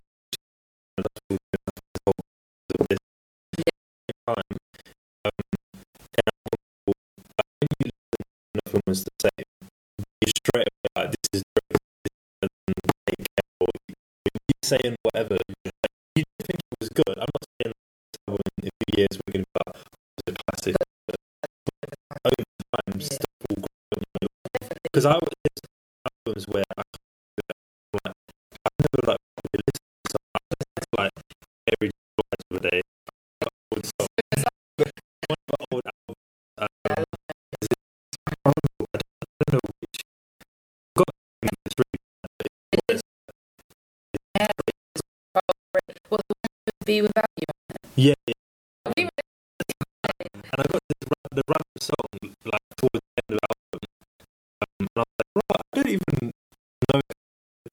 [2.88, 2.98] this
[4.28, 4.36] time.
[5.26, 5.32] Um,
[6.16, 6.32] and
[7.38, 7.92] I think you
[8.66, 9.48] nothing was the same,
[10.22, 11.44] you straight away like, this is
[12.42, 12.50] than
[13.08, 14.32] Take Care, or you
[14.64, 15.38] saying whatever.
[16.16, 17.16] You think it was good.
[17.18, 17.74] I'm not saying
[18.28, 19.69] in a few years we're going to be like,
[25.00, 25.64] Because I was there's
[26.12, 26.84] albums where I
[28.04, 28.20] like,
[28.52, 29.24] I never like
[29.56, 29.80] listened
[30.12, 30.18] to.
[30.36, 31.16] I listened to like
[31.72, 31.90] every
[32.52, 32.82] a day.
[33.40, 34.92] Like, old.
[35.30, 36.20] One of the old albums.
[36.60, 36.68] Um,
[37.64, 37.80] is it
[38.28, 38.60] I don't,
[39.54, 40.04] know which.
[40.98, 41.16] Got
[41.48, 42.00] it's really
[42.44, 43.02] it
[46.12, 47.48] Well, the one with Be without you.
[47.96, 49.08] Yeah, yeah.
[50.52, 52.29] And I got this the random song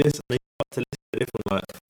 [0.06, 0.38] And then you
[0.70, 0.84] start to
[1.18, 1.85] listen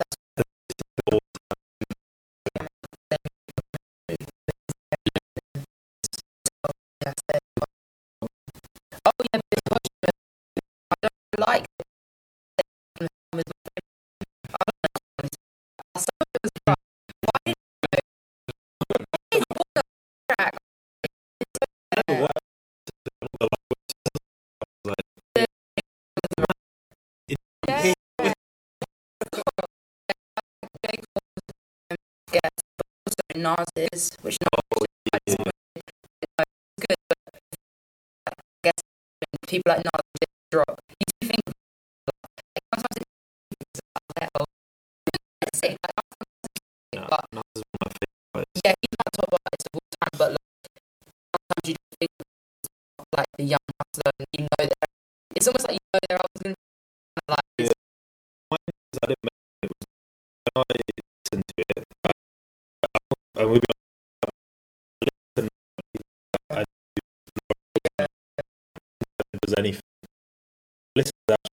[32.36, 32.52] Yes,
[33.06, 34.60] also Nas's, which oh,
[35.12, 36.44] not Yeah.
[36.80, 37.18] good, but
[38.28, 38.80] I guess
[39.48, 40.76] people like Nas just drop.
[41.00, 41.40] You do think
[42.74, 43.04] sometimes
[43.60, 43.80] it's
[44.20, 44.44] like, oh,
[45.42, 45.96] let's say, like,
[46.94, 48.60] Nah, but Nas is my favourites.
[48.64, 50.48] yeah, he's my top artist of all time, but like,
[51.32, 52.12] sometimes you think
[53.16, 54.88] like the young hustler and you know that
[55.36, 56.54] it's almost like you know their album's gonna
[57.56, 58.60] be like Yeah.
[59.02, 59.84] I didn't mention it was
[60.44, 61.75] when I listened to it.
[63.36, 63.60] And be
[65.36, 65.50] honest,
[66.50, 66.64] I I
[69.44, 69.80] does anything.
[70.96, 71.55] Listen to that.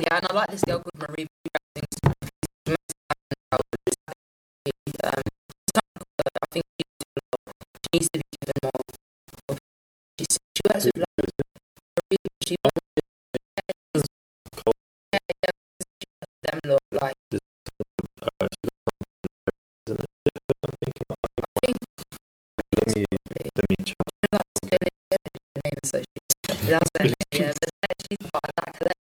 [0.00, 1.26] Yeah, and I like this girl called Marie.
[5.04, 5.22] Um,
[6.32, 6.64] I think
[7.92, 9.58] needs to be given more.
[10.18, 11.06] She, she works with like,
[12.44, 12.56] she
[16.42, 17.14] them look like
[27.40, 27.54] uh,
[28.72, 28.97] that's.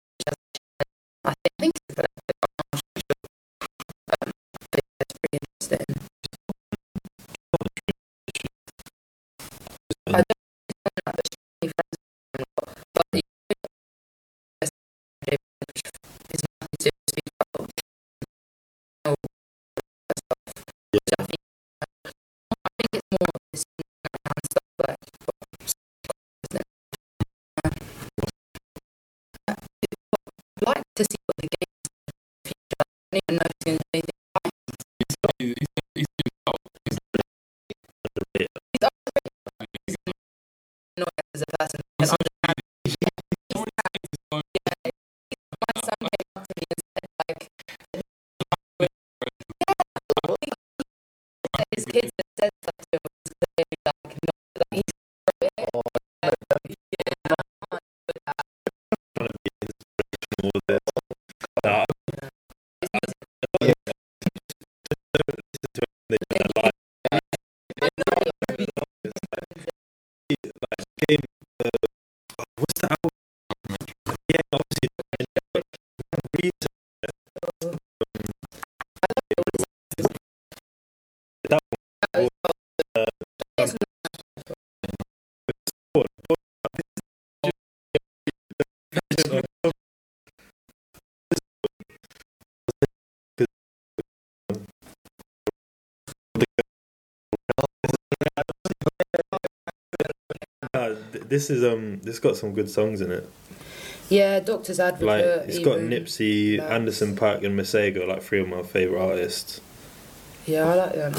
[30.96, 31.92] To see what the game is.
[33.12, 34.13] I don't even know if it's
[41.36, 41.83] as a person.
[74.34, 74.90] Yeah, obviously,
[101.34, 103.28] this is um this got some good songs in it.
[104.10, 105.08] Yeah, Doctor's Advocate.
[105.08, 105.90] Like it's got even.
[105.90, 106.72] Nipsey, Lax.
[106.72, 109.62] Anderson Paak, and Masego, like three of my favorite artists.
[110.46, 111.14] Yeah, I like them.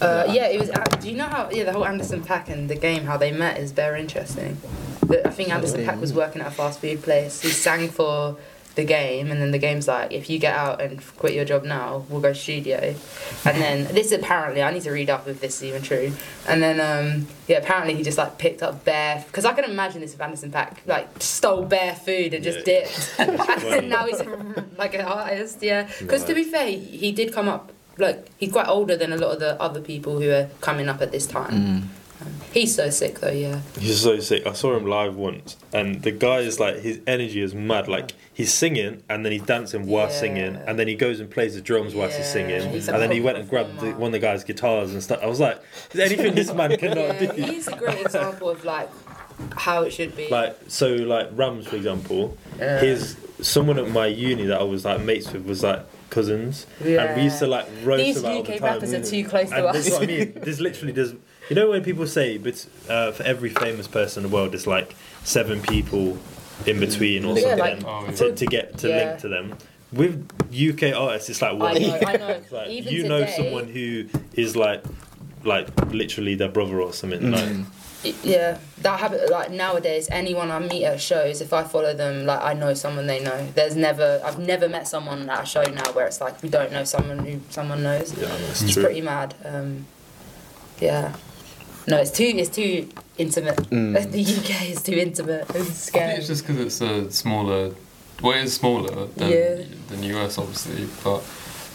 [0.00, 0.70] Uh, yeah, it was.
[0.70, 1.50] uh, Do you know how?
[1.50, 4.56] Yeah, the whole Anderson Paak and the game, how they met, is very interesting.
[5.06, 7.42] But I think Anderson Paak was working at a fast food place.
[7.42, 8.36] He sang for
[8.80, 11.62] the game, and then the game's like, if you get out and quit your job
[11.64, 12.94] now, we'll go studio.
[13.44, 16.12] And then this apparently, I need to read up if this is even true.
[16.48, 20.00] And then um, yeah, apparently he just like picked up bare because I can imagine
[20.00, 22.84] this if Anderson Paak like stole bare food and just Yeah.
[22.84, 23.14] dipped,
[23.74, 24.20] and now he's
[24.78, 25.62] like an artist.
[25.62, 29.12] Yeah, because to be fair, he, he did come up like he's quite older than
[29.12, 31.52] a lot of the other people who are coming up at this time.
[31.52, 31.82] Mm.
[32.52, 33.60] He's so sick though, yeah.
[33.78, 34.46] He's so sick.
[34.46, 37.86] I saw him live once, and the guy is like his energy is mad.
[37.86, 40.12] Like he's singing, and then he's dancing while Yeah.
[40.12, 43.12] singing, and then he goes and plays the drums whilst he's singing, he's and then
[43.12, 45.20] he went and grabbed the, one of the guy's guitars and stuff.
[45.22, 45.60] I was like,
[45.90, 47.42] is there anything this man cannot yeah, do?
[47.42, 48.90] he's a great example of like
[49.56, 50.28] how it should be.
[50.28, 52.80] Like so, like Rams for example, Yeah.
[52.80, 57.16] his someone at my uni that I was like mates with was like cousins, and
[57.16, 58.72] we used to like roast These about all the UK time.
[58.74, 59.76] rappers are too close to And us.
[59.76, 60.32] this is what I mean.
[60.34, 61.14] There's literally there's
[61.50, 64.66] you know when people say but uh, for every famous person in the world there's
[64.66, 66.16] like seven people
[66.66, 68.12] in between or Yeah, something like- Oh, yeah.
[68.12, 68.96] to, to get to Yeah.
[69.10, 69.56] link to them.
[69.92, 70.14] With
[70.52, 71.82] UK artists, it's like I one.
[71.82, 72.28] know, I know.
[72.28, 74.82] It's like Even you know today- someone who is like
[75.44, 77.20] like literally their brother or something.
[77.22, 77.64] Mm.
[78.04, 79.30] Like Yeah, that habit.
[79.30, 83.06] Like nowadays, anyone I meet at shows, if I follow them, like I know someone
[83.06, 83.48] they know.
[83.54, 86.70] There's never, I've never met someone at a show now where it's like we don't
[86.72, 88.12] know someone who someone knows.
[88.16, 88.84] yeah, that's It's true.
[88.84, 89.34] pretty mad.
[89.44, 89.86] Um,
[90.78, 91.14] yeah.
[91.90, 93.56] No, it's too, it's too intimate.
[93.70, 94.10] Mm.
[94.12, 95.42] The UK is too intimate.
[95.42, 96.12] It's I think scary.
[96.14, 97.74] it's just because it's a smaller.
[98.22, 99.64] Well, it is smaller than Yeah.
[99.88, 101.22] than US, obviously, but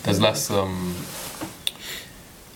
[0.04, 0.95] there's less um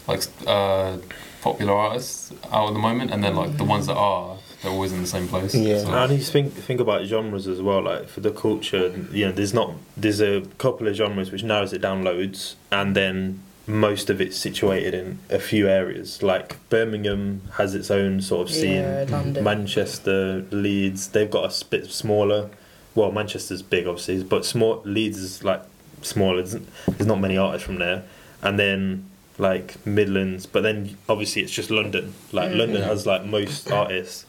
[0.07, 0.97] like uh
[1.41, 4.91] popular artists out at the moment, and then like the ones that are, they're always
[4.91, 5.55] in the same place.
[5.55, 5.79] Yeah.
[5.83, 7.81] So, And you think think about genres as well.
[7.83, 11.73] Like for the culture, you know, there's not there's a couple of genres which narrows
[11.73, 16.23] it down loads, and then most of it's situated in a few areas.
[16.23, 18.81] Like Birmingham has its own sort of scene.
[18.83, 19.43] Yeah, London.
[19.43, 22.49] Manchester, Leeds, they've got a bit smaller.
[22.95, 25.61] Well, Manchester's big, obviously, but small Leeds is like
[26.01, 26.41] smaller.
[26.41, 28.03] There's, there's not many artists from there,
[28.41, 29.05] and then
[29.37, 32.13] like Midlands, but then obviously it's just London.
[32.31, 32.57] Like Mm.
[32.57, 34.25] London has like most artists.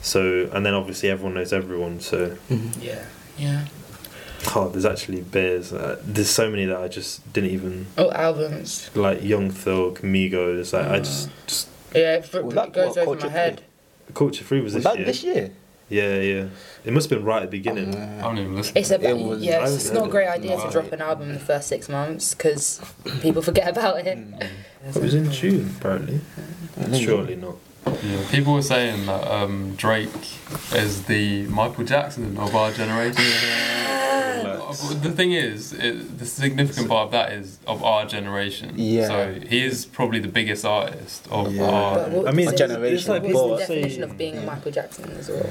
[0.00, 2.00] So and then obviously everyone knows everyone.
[2.00, 2.36] So
[2.80, 3.04] Yeah.
[3.38, 3.66] Yeah.
[4.54, 5.72] Oh, there's actually bears.
[5.72, 8.90] Uh, there's so many that I just didn't even Oh, albums.
[8.94, 9.22] like.
[9.22, 10.72] Young Thug, Migos.
[10.72, 13.62] Like I just just Yeah, it, Well, that- goes what, over Culture my head.
[14.14, 15.06] Culture III was Was this that year.
[15.06, 15.50] this year?
[15.88, 16.46] Yeah, yeah.
[16.84, 17.94] It must have been right at the beginning.
[17.94, 18.76] I don't even listen.
[18.76, 19.66] It's a It was- yeah.
[19.68, 20.50] It's, not a great early.
[20.50, 22.80] idea to drop an album in the first six months because
[23.20, 24.18] people forget about it.
[24.88, 26.20] It was in June, apparently.
[26.98, 27.56] Surely not.
[27.86, 30.08] Yeah, people were saying that um, Drake
[30.74, 33.24] is the Michael Jackson of our generation.
[35.02, 38.72] The thing is, it, the significant part of that is of our generation.
[38.76, 39.06] Yeah.
[39.06, 41.64] So he is probably the biggest artist of Yeah.
[41.64, 41.94] our.
[41.96, 44.16] But what- I mean, so it's- generation, it's like What's people the say- definition of
[44.16, 45.50] being a Michael Jackson as well?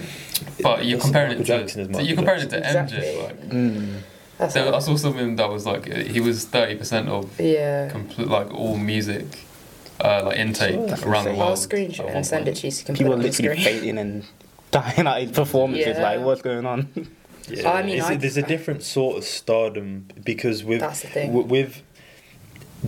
[0.61, 2.97] But you're comparing it to, Jackson is to- Michael you're comparing it to Jackson.
[2.97, 2.97] MJ.
[2.97, 3.21] Exactly.
[3.23, 3.93] Like, Mm.
[4.37, 7.89] That's there, I saw something that was like he was thirty percent of yeah.
[7.89, 9.27] complete like all music,
[10.03, 11.37] uh, like intake That's around the insane.
[11.39, 11.49] world.
[11.51, 13.19] I'll screenshot and one send it to you so you can People put it on
[13.21, 13.73] the literally screen.
[13.75, 14.25] fainting and
[14.71, 15.97] dying at his performances.
[15.97, 16.03] Yeah.
[16.03, 16.89] Like, what's going on?
[17.47, 17.71] Yeah.
[17.71, 21.27] I mean, It's- I- there's a different sort of stardom because with That's the thing.
[21.29, 21.81] w- with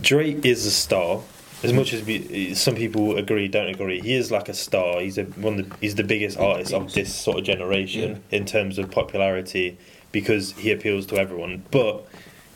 [0.01, 1.21] Drake is a star.
[1.63, 4.99] As much as we, some people agree, don't agree, he is like a star.
[4.99, 8.45] He's a, one of the, he's the biggest artist of this sort of generation in
[8.45, 9.77] terms of popularity
[10.11, 11.63] because he appeals to everyone.
[11.71, 12.05] But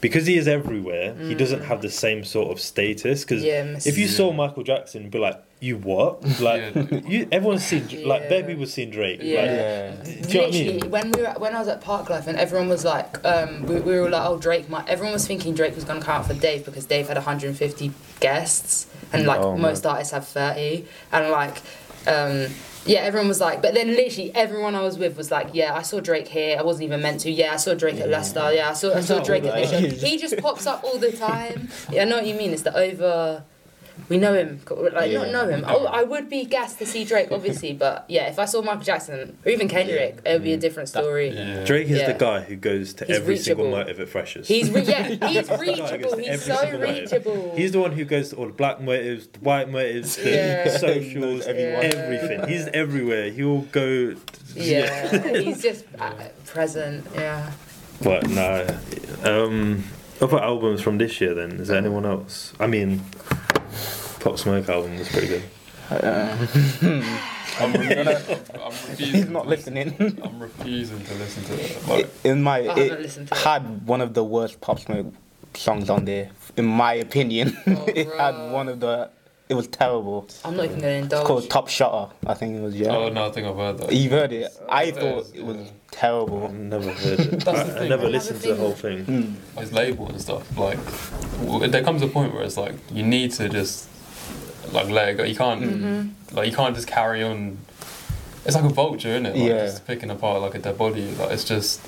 [0.02, 3.24] because he is everywhere, he doesn't have the same sort of status.
[3.24, 3.46] Because Mm.
[3.48, 7.00] Yeah, if you saw Michael Jackson, you'd be like, "You what?" Like Yeah.
[7.08, 8.30] you, everyone's seen like Yeah.
[8.30, 9.20] bare people's seen Drake.
[9.24, 9.42] Yeah.
[9.42, 9.92] Like, Yeah.
[10.04, 10.92] do you know what I Literally, mean?
[10.92, 14.00] when we were when I was at Parklife and everyone was like, um, we, we
[14.00, 16.66] were like, oh Drake, might, everyone was thinking Drake was gonna come out for Dave
[16.66, 21.58] because Dave had 150 guests and like Oh, most artists have 30 and like,
[22.08, 22.48] um,
[22.88, 25.82] yeah, everyone was like, but then literally everyone I was with was like, yeah, I
[25.82, 26.58] saw Drake here.
[26.58, 27.32] I wasn't even meant to.
[27.32, 28.52] Yeah, I saw Drake at Leicester.
[28.54, 29.78] Yeah, I saw I saw Drake at this show.
[30.08, 31.70] He just pops up all the time.
[31.92, 32.52] Yeah, I know what you mean.
[32.52, 33.44] It's the over.
[34.10, 34.62] We know him,
[34.94, 35.66] like not know him.
[35.68, 38.84] Oh, I would be gassed to see Drake, obviously, but yeah, if I saw Michael
[38.84, 41.30] Jackson or even Kendrick, it would be a different story.
[41.30, 41.66] Yeah.
[41.66, 42.14] Drake is Yeah.
[42.14, 43.80] the guy who goes to He's every single reachable.
[43.86, 44.48] motive at Freshers.
[44.48, 46.18] He's re- yeah, he's the guy who goes reachable.
[46.18, 47.12] He's so single motive.
[47.12, 47.54] reachable.
[47.58, 50.78] He's the one who goes to all the black motives, the white motives, the Yeah.
[50.78, 51.86] socials, everyone.
[51.86, 52.48] everything.
[52.48, 53.30] He's everywhere.
[53.32, 54.16] He'll go.
[54.56, 56.12] yeah, he's just uh,
[56.46, 57.06] present.
[57.14, 57.52] Yeah.
[58.02, 58.66] But no.
[59.24, 59.84] Um,
[60.22, 61.52] other albums from this year then?
[61.60, 62.54] Is there anyone else?
[62.60, 63.02] I mean,
[64.20, 65.44] Pop Smoke album was pretty good.
[65.90, 65.96] Uh,
[67.60, 68.08] I'm, refusing,
[68.56, 70.22] I'm refusing he's to not listen- listening.
[70.24, 71.88] I'm refusing to listen to it.
[71.88, 73.40] Like, In my, I haven't it listened to it.
[73.42, 75.14] had one of the worst Pop Smoke
[75.54, 76.30] songs on there.
[76.58, 79.10] In my opinion, Oh, it had one of the.
[79.50, 80.28] It was terrible.
[80.44, 81.50] I'm not even gonna It's called.
[81.50, 82.14] Top Shotta.
[82.26, 82.76] I think it was.
[82.76, 82.90] Yeah.
[82.96, 83.94] oh no, I think I've heard that.
[83.94, 84.52] You've heard it.
[84.68, 84.92] I Yeah.
[84.92, 85.62] thought it was Yeah.
[85.64, 86.50] I've terrible.
[86.52, 87.32] never heard it.
[87.46, 87.90] That's I, the I thing.
[87.90, 89.06] never Another listened to the whole thing.
[89.06, 89.60] Mm.
[89.60, 90.58] his label and stuff.
[90.58, 90.78] Like,
[91.46, 93.88] w- there comes a point where it's like you need to just
[94.74, 95.24] like let it go.
[95.24, 96.36] You can't Mm-hmm.
[96.36, 97.58] like you can't just carry on.
[98.46, 99.36] It's like a vulture, isn't it?
[99.38, 99.66] Like, Yeah.
[99.66, 101.10] Just picking apart like a dead body.
[101.16, 101.80] Like it's just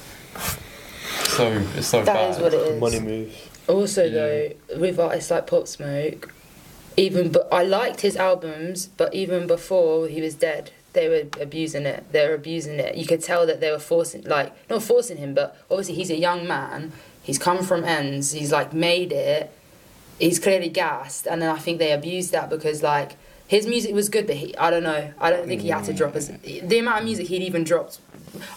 [1.26, 2.32] so it's so That bad.
[2.32, 2.80] is what it is.
[2.80, 3.36] Money move.
[3.68, 4.12] Also, Yeah.
[4.12, 6.34] though, with artists like Pop Smoke,
[6.98, 11.86] even but I liked his albums, but even before he was dead, they were abusing
[11.86, 12.12] it.
[12.12, 12.96] They were abusing it.
[12.96, 16.18] You could tell that they were forcing, like, not forcing him, but obviously he's a
[16.18, 16.92] young man.
[17.22, 18.32] He's come from ends.
[18.32, 19.52] He's like made it.
[20.18, 23.16] He's clearly gassed, and then I think they abused that because like
[23.48, 25.14] his music was good, but he, I don't know.
[25.20, 25.98] I don't think he had to mm.
[25.98, 28.00] drop as the amount of music he'd even dropped.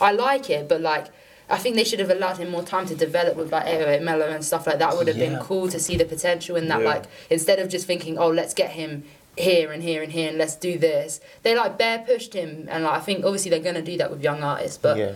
[0.00, 1.06] I like it, but like
[1.52, 4.42] I think they should have allowed him more time to develop with like 808Melo and
[4.42, 4.96] stuff like that.
[4.96, 6.80] Would have been cool to see the potential in that.
[6.80, 6.88] Yeah.
[6.88, 9.04] Like instead of just thinking, oh, let's get him
[9.36, 11.20] here and here and here and let's do this.
[11.42, 14.22] They like bare pushed him, and like I think obviously they're gonna do that with
[14.22, 15.12] young artists, but yeah.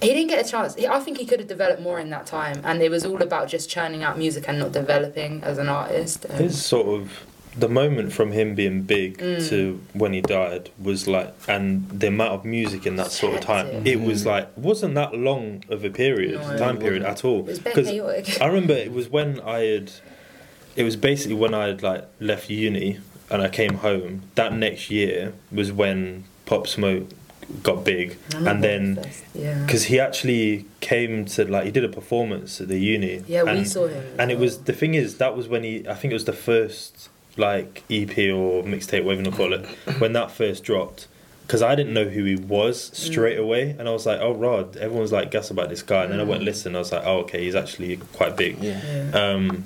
[0.00, 0.74] he didn't get a chance.
[0.74, 3.22] He, I think he could have developed more in that time, and it was all
[3.22, 6.24] about just churning out music and not developing as an artist.
[6.24, 7.26] His sort of
[7.56, 9.48] the moment from him being big Mm.
[9.48, 13.40] to when he died was like, and the amount of music in that sort of
[13.40, 13.86] time, Hectic.
[13.86, 17.40] it was like wasn't that long of a period, No, time period at all.
[17.40, 18.38] it was very Because.
[18.40, 19.90] I remember it was when I had,
[20.76, 22.98] it was basically when I had like left uni
[23.30, 24.22] and I came home.
[24.36, 27.08] That next year was when Pop Smoke
[27.62, 29.02] got big, and then
[29.34, 33.22] yeah, because he actually came to like he did a performance at the uni.
[33.26, 35.64] yeah, we and, saw him, as and it was the thing is that was when
[35.64, 37.08] he I think it was the first
[37.38, 39.64] like EP or mixtape whatever you call it
[39.98, 41.06] when that first dropped
[41.46, 44.76] because I didn't know who he was straight away and I was like oh Rod
[44.76, 46.46] everyone's like gas about this guy and then I went Mm.
[46.46, 48.80] listen I was like oh okay he's actually quite big Yeah.
[49.12, 49.18] Yeah.
[49.32, 49.64] um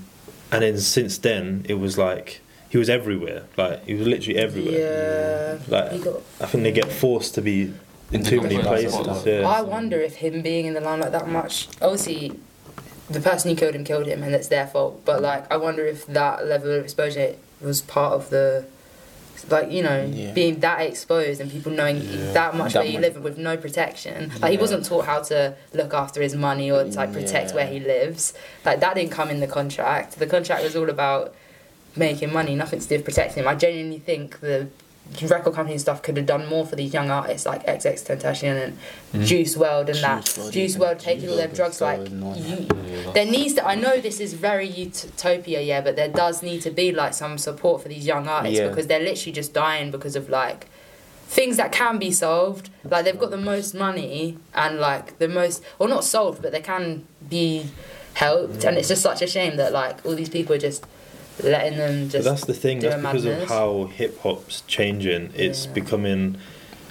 [0.52, 5.58] and then since then it was like he was everywhere like he was literally everywhere
[5.68, 6.22] Yeah, Like, got.
[6.40, 7.72] I think they get forced to be
[8.12, 11.68] in too many places yeah I wonder if him being in the limelight that much,
[11.80, 12.38] obviously,
[13.10, 15.02] the person who killed him killed him, and it's their fault.
[15.04, 18.64] But like, I wonder if that level of exposure was part of the,
[19.50, 20.32] like you know, Yeah.
[20.32, 22.32] being that exposed and people knowing Yeah.
[22.32, 23.14] that much That where you much.
[23.14, 24.32] live with no protection.
[24.40, 27.56] Like he wasn't taught how to look after his money or to like protect Yeah.
[27.56, 28.34] where he lives.
[28.64, 30.18] Like that didn't come in the contract.
[30.18, 31.34] The contract was all about
[31.96, 33.48] making money, nothing to do with protecting him.
[33.48, 34.68] I genuinely think the
[35.28, 38.78] record company and stuff could have done more for these young artists like XXXTentacion and
[39.12, 39.26] Mm.
[39.26, 40.24] Juice WRLD and that.
[40.24, 40.76] Juice Juice.
[40.78, 42.44] World taking all their Juice drugs like is so annoying.
[42.44, 46.62] you, there needs to I know this is very utopia yeah but there does need
[46.62, 48.68] to be like some support for these young artists Yeah.
[48.68, 50.66] because they're literally just dying because of like
[51.26, 55.62] things that can be solved like they've got the most money and like the most
[55.78, 57.66] well not solved but they can be
[58.14, 60.84] helped and it's just such a shame that like all these people are just
[61.42, 62.80] letting them But just that's the thing.
[62.80, 65.30] do That's a because of how hip hop's changing.
[65.34, 65.72] It's Yeah.
[65.72, 66.36] becoming,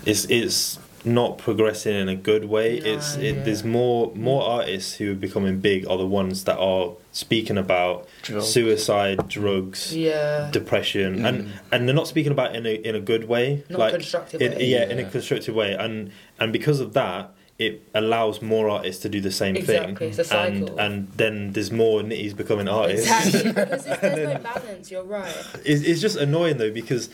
[0.05, 2.79] it's it's not progressing in a good way.
[2.79, 3.43] No, it's it, yeah.
[3.43, 8.07] there's more more artists who are becoming big are the ones that are speaking about
[8.21, 8.47] Drugs.
[8.47, 11.51] suicide, drugs, yeah depression, and mm.
[11.71, 13.63] and they're not speaking about it in a in a good way.
[13.69, 14.65] not like constructive in, way.
[14.65, 17.31] yeah, in a constructive way, and and because of that.
[17.61, 20.79] It allows more artists to do the same Exactly, thing, it's a and cycle.
[20.79, 23.05] and then there's more nitties becoming artists.
[23.07, 27.09] exactly because there's no balance you're right It's, it's just annoying though because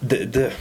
[0.00, 0.52] the the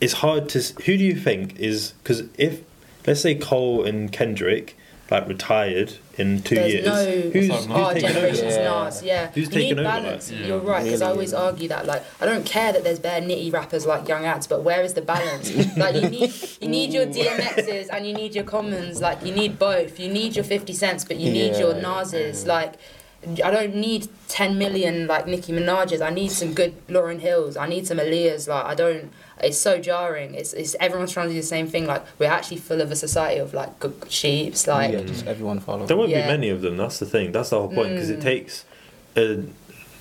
[0.00, 2.62] it's hard to who do you think is because if
[3.06, 4.76] let's say Cole and Kendrick
[5.10, 8.62] like retired in two There's years, no who's, That's who's not- our taking generation's over?
[8.62, 8.84] Yeah.
[8.84, 9.26] Nas, yeah.
[9.32, 10.32] Who's you taking need over, balance.
[10.32, 10.46] like?
[10.46, 11.86] You're right, because I always argue that.
[11.86, 14.94] Like, I don't care that there's bare nitty rappers like Young Adz, but where is
[14.94, 15.54] the balance?
[15.76, 19.00] like, you need you need your DMXs and you need your Commons.
[19.00, 20.00] Like, you need both.
[20.00, 21.80] You need your Fifty Cents, but you need your Yeah.
[21.82, 22.46] Nas's.
[22.46, 22.74] Like.
[23.44, 26.00] I don't need 10 million like Nicki Minaj's.
[26.00, 27.56] I need some good Lauryn Hills.
[27.56, 28.46] I need some Aaliyah's.
[28.48, 29.10] Like I don't.
[29.42, 30.34] It's so jarring.
[30.34, 31.86] It's, it's everyone's trying to do the same thing.
[31.86, 34.66] Like we're actually full of a society of like good sheeps.
[34.66, 35.86] Like yeah, just everyone follow.
[35.86, 36.22] There won't Yeah.
[36.22, 36.76] be many of them.
[36.76, 37.32] That's the thing.
[37.32, 38.22] That's the whole point because it Mm.
[38.22, 38.64] takes
[39.16, 39.36] uh,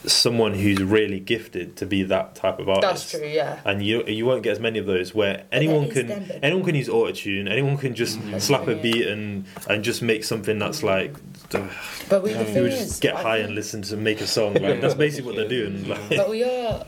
[0.08, 3.12] someone who's really gifted to be that type of artist.
[3.12, 3.28] that's true.
[3.28, 3.60] Yeah.
[3.66, 6.64] And you you won't get as many of those where anyone can them, but- anyone
[6.64, 8.40] can use autotune, anyone can just mm.
[8.42, 8.82] slap a Yeah.
[8.82, 10.84] beat and and just make something that's mm.
[10.84, 11.16] like
[12.10, 13.98] But we, the you thing would is, just get I high think- and listen to
[13.98, 14.54] make a song.
[14.56, 15.88] Like that's basically what they're doing.
[15.88, 16.86] Like, But we are.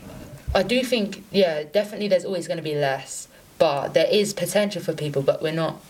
[0.54, 2.08] I do think, yeah, definitely.
[2.08, 5.22] There's always going to be less, but there is potential for people.
[5.22, 5.80] But we're not.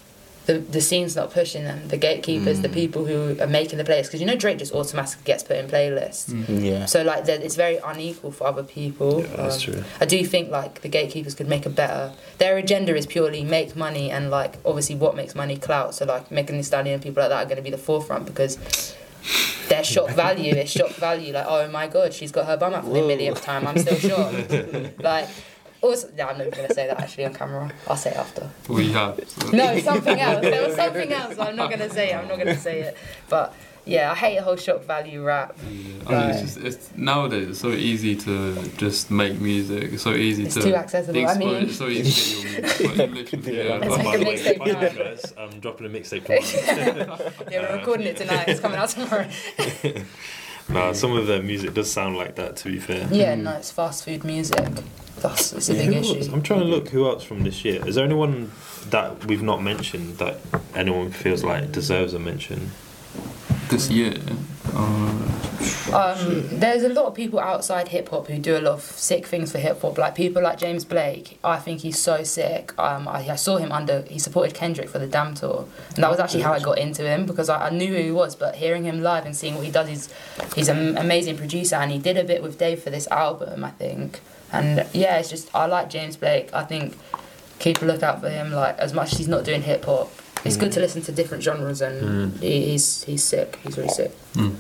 [0.49, 1.89] The the scene's not pushing them.
[1.89, 5.25] The gatekeepers, the people who are making the playlists, because you know Drake just automatically
[5.25, 6.27] gets put in playlists.
[6.49, 6.87] Yeah.
[6.87, 9.21] So like, it's very unequal for other people.
[9.21, 9.85] Yeah, that's Um, true.
[10.01, 12.15] I do think like the gatekeepers could make a better.
[12.39, 15.95] Their agenda is purely make money and like obviously what makes money clout.
[15.95, 18.25] So like Megan Thee Stallion and people like that are going to be the forefront
[18.25, 18.57] because
[19.69, 21.35] their shock value is shock value.
[21.35, 23.07] Like oh my god, she's got her bum out for the Whoa.
[23.07, 23.67] millionth time.
[23.67, 24.51] I'm still shocked.
[25.11, 25.29] like.
[25.81, 27.71] Also, no, I'm not going to say that actually on camera.
[27.87, 28.51] I'll say it after.
[28.69, 29.21] We have.
[29.29, 30.41] so- No, something else.
[30.43, 31.35] There was something else.
[31.37, 32.17] but I'm not going to say it.
[32.17, 32.97] I'm not going to say it.
[33.29, 33.55] But
[33.85, 35.57] yeah, I hate the whole shock value rap.
[35.65, 39.93] I mean, it's just it's nowadays it's so easy to just make music.
[39.93, 41.69] It's so easy It's to too accessible, I exploit- mean.
[41.69, 43.47] It's so easy to get your music.
[43.47, 46.25] Yeah, Let's make a the way, mixtape by the way, guys, I'm dropping a mixtape
[46.27, 47.33] tomorrow.
[47.51, 48.49] Yeah, we're recording it tonight.
[48.49, 49.27] It's coming out tomorrow.
[50.69, 52.57] nah, some of their music does sound like that.
[52.57, 53.09] To be fair.
[53.11, 53.45] Yeah, hmm.
[53.45, 54.69] no, it's fast food music.
[55.21, 56.11] That's it's a Yeah, big who else?
[56.13, 56.33] issue.
[56.33, 57.85] I'm trying to look who else from this year.
[57.87, 58.53] Is there anyone
[58.91, 60.39] that we've not mentioned that
[60.75, 62.71] anyone feels like deserves a mention?
[63.69, 64.15] This year,
[64.75, 65.39] Um,
[65.93, 69.53] there's a lot of people outside hip hop who do a lot of sick things
[69.53, 69.99] for hip hop.
[69.99, 72.79] Like people like James Blake, I think he's so sick.
[72.79, 76.11] Um, I, I saw him under he supported Kendrick for the Damn tour, and that
[76.11, 78.37] was actually how I got into him because I, I knew who he was.
[78.37, 80.15] But hearing him live and seeing what he does, he's
[80.55, 83.71] he's an amazing producer, and he did a bit with Dave for this album, I
[83.71, 84.21] think.
[84.53, 86.53] And yeah, it's just I like James Blake.
[86.53, 86.97] I think
[87.59, 88.53] keep a lookout for him.
[88.53, 90.11] Like as much as he's not doing hip hop,
[90.45, 92.39] it's good to listen to different genres, and hmm.
[92.41, 93.59] he, he's he's sick.
[93.63, 94.13] He's really sick.
[94.35, 94.41] Hmm.
[94.41, 94.57] Um,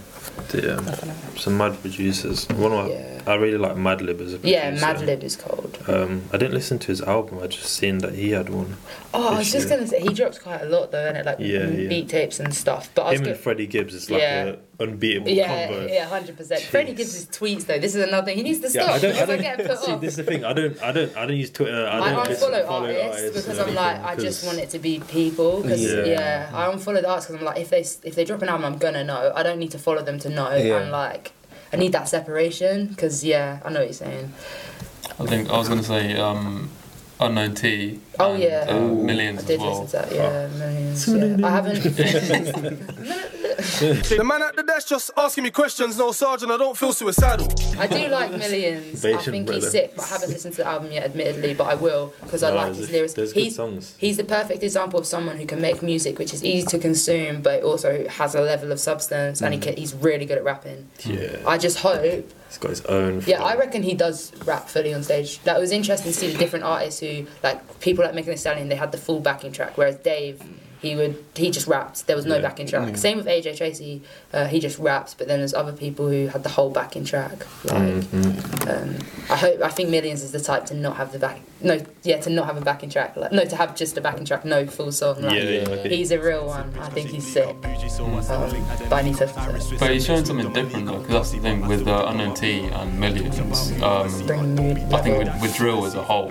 [0.54, 2.48] yeah, some mad producers.
[2.50, 3.22] One of my, Yeah.
[3.26, 4.48] I really like Madlib as a producer.
[4.48, 5.78] Yeah, Madlib is cold.
[5.86, 7.40] Um, I didn't listen to his album.
[7.42, 8.76] I just seen that he had one.
[9.12, 9.76] Oh, I was just year.
[9.76, 11.24] gonna say he drops quite a lot though, innit?
[11.24, 11.88] Like Yeah, yeah.
[11.88, 12.90] beat tapes and stuff.
[12.94, 14.44] But I was Him gonna, and Freddie Gibbs is like Yeah.
[14.44, 15.86] a unbeatable yeah, combo.
[15.86, 16.62] yeah, hundred percent.
[16.62, 17.78] Freddie gives his tweets though.
[17.78, 18.36] This is another thing.
[18.36, 18.90] He needs to Yeah, stop.
[18.94, 19.10] I don't.
[19.10, 20.00] I because I get put see, off.
[20.00, 20.44] this is the thing.
[20.44, 20.82] I don't.
[20.82, 21.16] I don't.
[21.16, 21.86] I don't use Twitter.
[21.86, 24.58] I I, don't listen- unfollow follow artists because or I'm like, anything, I just want
[24.58, 25.62] it to be people.
[25.62, 26.04] Because Yeah.
[26.04, 26.50] yeah.
[26.54, 28.78] I unfollow the artists because I'm like, if they if they drop an album, I'm
[28.78, 29.32] gonna know.
[29.34, 30.54] I don't need to follow them to know.
[30.54, 30.78] Yeah.
[30.80, 31.32] And like,
[31.72, 34.32] I need that separation because yeah, I know what you're saying.
[35.18, 36.70] I think I was gonna say um,
[37.20, 37.98] Unknown T.
[38.20, 38.66] Oh, and, yeah.
[38.68, 39.82] uh, M1llionz I did as well.
[39.82, 40.14] listen to that.
[40.14, 41.40] Yeah, M1llionz.
[41.40, 41.46] Yeah.
[41.46, 43.28] I haven't.
[43.58, 45.98] The man at the desk just asking me questions.
[45.98, 47.46] No, Sergeant, I don't feel suicidal.
[47.78, 49.04] I do like M1llionz.
[49.04, 49.60] I think brother.
[49.60, 51.54] he's sick, but I haven't listened to the album yet, admittedly.
[51.54, 53.12] But I will because I like there's- his lyrics.
[53.14, 53.94] there's good he's songs.
[53.98, 57.42] he's the perfect example of someone who can make music which is easy to consume,
[57.42, 60.88] but also has a level of substance, and he can, he's really good at rapping.
[61.04, 62.30] Yeah, I just hope.
[62.48, 63.22] He's got his own.
[63.26, 63.42] Yeah.
[63.42, 65.38] I reckon he does rap fully on stage.
[65.44, 68.68] That was interesting to see the different artists who, like people like Megan Thee Stallion,
[68.68, 70.42] they had the full backing track, whereas Dave,
[70.80, 72.06] he would he just rapped.
[72.06, 72.42] There was no Yeah.
[72.42, 72.96] backing track.
[72.96, 74.02] Same with AJ Tracey,
[74.32, 77.38] uh, he just raps, but then there's other people who had the whole backing track.
[77.64, 78.68] Like, Mm-hmm.
[78.70, 78.96] um,
[79.30, 81.40] I hope I think M1llionz is the type to not have the back.
[81.60, 83.16] No, yeah, to not have a backing track.
[83.16, 85.22] Like, no, to have just a backing track, no full song.
[85.22, 85.88] Like, Yeah, yeah, yeah.
[85.88, 86.72] he's a real one.
[86.80, 87.48] I think he's sick.
[87.48, 87.62] Um,
[88.88, 89.76] but I need to to.
[89.80, 93.02] But he's showing something different though, because that's the thing with uh, Unknown T and
[93.02, 93.82] M1llionz.
[93.82, 96.30] Um, I think with, with drill as a whole,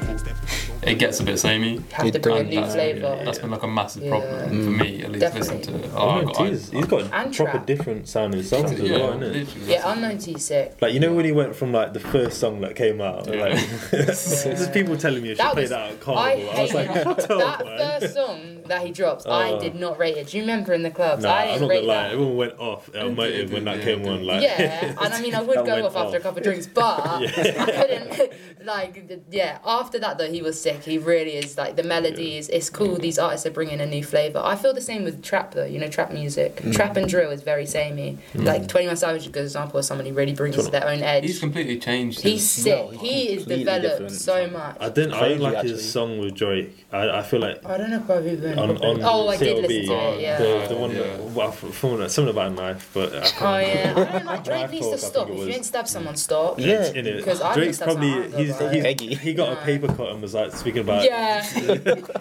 [0.83, 1.81] it gets a bit samey.
[1.91, 2.53] have It to bring a does.
[2.53, 3.21] new flavour.
[3.25, 4.09] that's been like a massive Yeah.
[4.09, 4.79] problem for mm.
[4.79, 5.57] me, at least Definitely.
[5.57, 5.91] listening to it.
[5.95, 7.65] Oh, I no, he's, he's got And proper trap.
[7.65, 9.47] different sounding songs as yeah, well, isn't it?
[9.55, 10.77] Yeah, that's- Unknown T's sick.
[10.81, 13.41] Like you know when he went from like the first song that came out, Yeah.
[13.45, 16.49] like there's people telling me I should That play was- that at I carnival.
[16.49, 17.99] I, was hate like, shut that up, man.
[18.01, 19.25] first song that he dropped.
[19.27, 19.59] I Oh.
[19.59, 20.27] did not rate it.
[20.27, 21.23] Do you remember in the clubs?
[21.23, 22.03] Nah, I I'm didn't not rate gonna lie.
[22.03, 22.11] that.
[22.13, 24.25] Everyone went off at motive when that came on.
[24.25, 26.67] Like, yeah, and I mean, I would go went off after a couple of drinks,
[26.67, 27.27] but I
[27.65, 28.31] couldn't.
[28.67, 30.83] Like, yeah, after that though, he was sick.
[30.83, 31.57] He really is.
[31.57, 32.97] Like the melodies, it's cool.
[32.97, 34.41] These artists are bringing a new flavor.
[34.43, 35.63] I feel the same with trap though.
[35.63, 36.73] You know, trap music, mm.
[36.75, 38.17] trap and drill is very samey.
[38.33, 38.43] Mm.
[38.43, 41.01] Like Twenty One Savage is a good example of someone who really brings their own
[41.01, 41.23] edge.
[41.23, 42.19] He's completely changed.
[42.19, 42.91] He's his- sick.
[42.91, 44.11] No, he is developed different.
[44.11, 44.75] so much.
[44.81, 45.13] I didn't.
[45.13, 45.71] I Crazy, don't like actually.
[45.71, 46.85] his song with Drake.
[46.91, 48.56] I, I feel like I don't know if I've even.
[48.59, 50.21] On on oh, I did listen to it.
[50.21, 50.37] Yeah.
[50.37, 51.17] the, the one Yeah.
[51.33, 51.71] well, from
[52.09, 54.97] something about a knife, but I can't Oh yeah, I don't like Drake needs to
[54.97, 55.27] stop.
[55.27, 55.55] think If you was.
[55.55, 56.59] ain't stab someone, stop.
[56.59, 56.87] Yeah.
[56.93, 57.17] in it.
[57.17, 60.33] Because Drake's probably how I he's, he's, about he got a paper cut and was
[60.33, 61.45] like speaking about Yeah,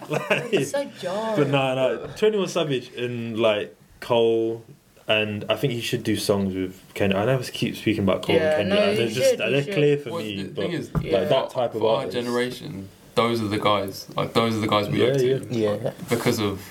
[0.09, 1.37] like, it's so jarring.
[1.37, 4.64] but no no Twenty One Savage and like Cole
[5.09, 7.22] and I think he should do songs with Kendrick.
[7.22, 8.89] I never keep speaking about Cole Yeah, and no, Kendrick.
[8.89, 11.18] and they're just should, they're clear for Well, me, the but thing is, Yeah.
[11.20, 12.16] like that type of for our artist.
[12.16, 14.07] generation, those are the guys.
[14.14, 15.75] Like those are the guys we Yeah, look to yeah.
[15.83, 15.93] Yeah.
[16.09, 16.62] because of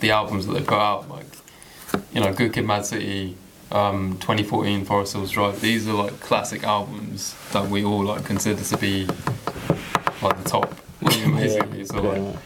[0.00, 1.08] the albums that they've put out.
[1.08, 1.26] Like
[2.12, 3.36] you know, Good Kid, Mad City,
[3.70, 5.60] um, 2014, Forest Hills Drive.
[5.60, 9.06] These are like classic albums that we all like consider to be
[10.20, 10.74] like the top.
[11.02, 12.36] Like, basically, so like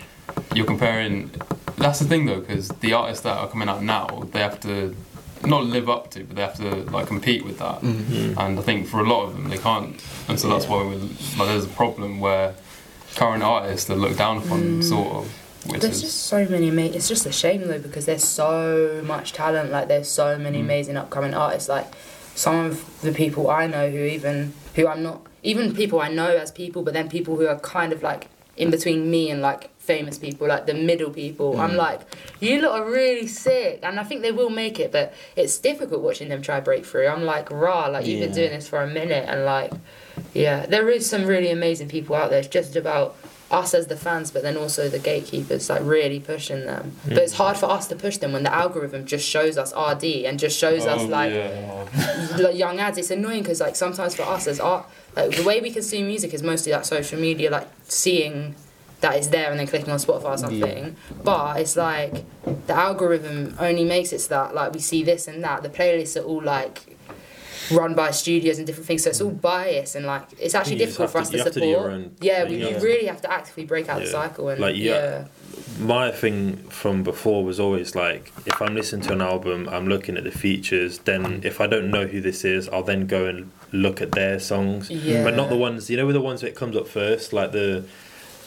[0.55, 1.31] you're comparing.
[1.77, 4.97] That's the thing though, because the artists that are coming out now, they have to
[5.45, 7.83] not live up to, but they have to like compete with that.
[7.83, 8.39] Mm-hmm.
[8.41, 10.97] And I think for a lot of them, they can't, and so that's why we
[10.97, 12.55] like there's a problem where
[13.17, 14.85] current artists that look down upon, mm.
[14.85, 16.71] sort of, which There's is just so many.
[16.71, 19.71] Ma- it's just a shame though because there's so much talent.
[19.71, 20.63] Like there's so many mm.
[20.63, 21.69] amazing upcoming artists.
[21.69, 21.87] Like
[22.35, 26.37] some of the people I know who even who I'm not even people I know
[26.37, 29.71] as people, but then people who are kind of like in between me and like
[29.79, 31.61] famous people, like the middle people.
[31.61, 31.77] I'm mm.
[31.77, 32.01] like,
[32.41, 36.03] you lot are really sick, and I think they will make it, but it's difficult
[36.03, 37.07] watching them try break through.
[37.07, 39.73] I'm like, rah, like you've been doing this for a minute, and like,
[40.37, 42.41] yeah, there is some really amazing people out there.
[42.41, 43.17] It's just about
[43.51, 46.93] us as the fans, but then also the gatekeepers, like really pushing them.
[47.07, 47.39] But it's mm.
[47.39, 50.59] hard for us to push them when the algorithm just shows us RD and just
[50.59, 52.37] shows us Oh, like yeah.
[52.39, 52.99] like Young Adz.
[52.99, 56.35] It's annoying because like sometimes for us as art, like the way we consume music
[56.35, 58.57] is mostly like social media, like seeing
[59.01, 60.97] that it's there and then clicking on Spotify or something.
[61.23, 62.25] But it's like
[62.67, 65.63] the algorithm only makes it so that like we see this and that.
[65.63, 66.96] The playlists are all like
[67.71, 71.11] run by studios and different things, so it's all biased and like it's actually difficult
[71.11, 72.03] for us to- to you to support.
[72.21, 72.79] yeah, we, yeah.
[72.81, 74.93] really have to actively break out the cycle and Like, yeah.
[74.93, 75.25] yeah.
[75.81, 80.17] my thing from before was always like if I'm listening to an album, I'm looking
[80.17, 80.99] at the features.
[80.99, 81.45] Then mm.
[81.45, 84.91] if I don't know who this is, I'll then go and look at their songs,
[84.91, 85.25] Yeah.
[85.25, 87.85] but not the ones you know, with the ones that comes up first, like the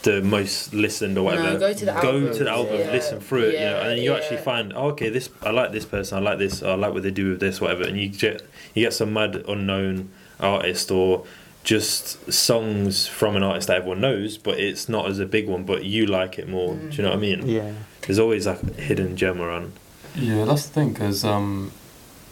[0.03, 1.59] the most listened or whatever.
[1.59, 2.91] go to the go album, to the album, yeah.
[2.91, 5.51] listen through it, you know, and then you Yeah, actually find, oh, okay, this I
[5.51, 7.99] like this person, I like this, I like what they do with this, whatever, and
[7.99, 8.41] you get
[8.73, 11.25] you get some mad unknown artist or
[11.63, 15.63] just songs from an artist that everyone knows, but it's not as a big one,
[15.65, 16.75] but you like it more.
[16.75, 17.47] Do you know what I mean?
[17.47, 17.73] Yeah.
[18.01, 19.73] There's always like a hidden gem around.
[20.15, 21.71] Yeah, that's the thing, because um,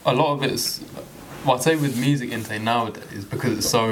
[0.05, 0.81] a lot of it's.
[1.45, 3.87] Well, I'd say with music intake nowadays, because it's so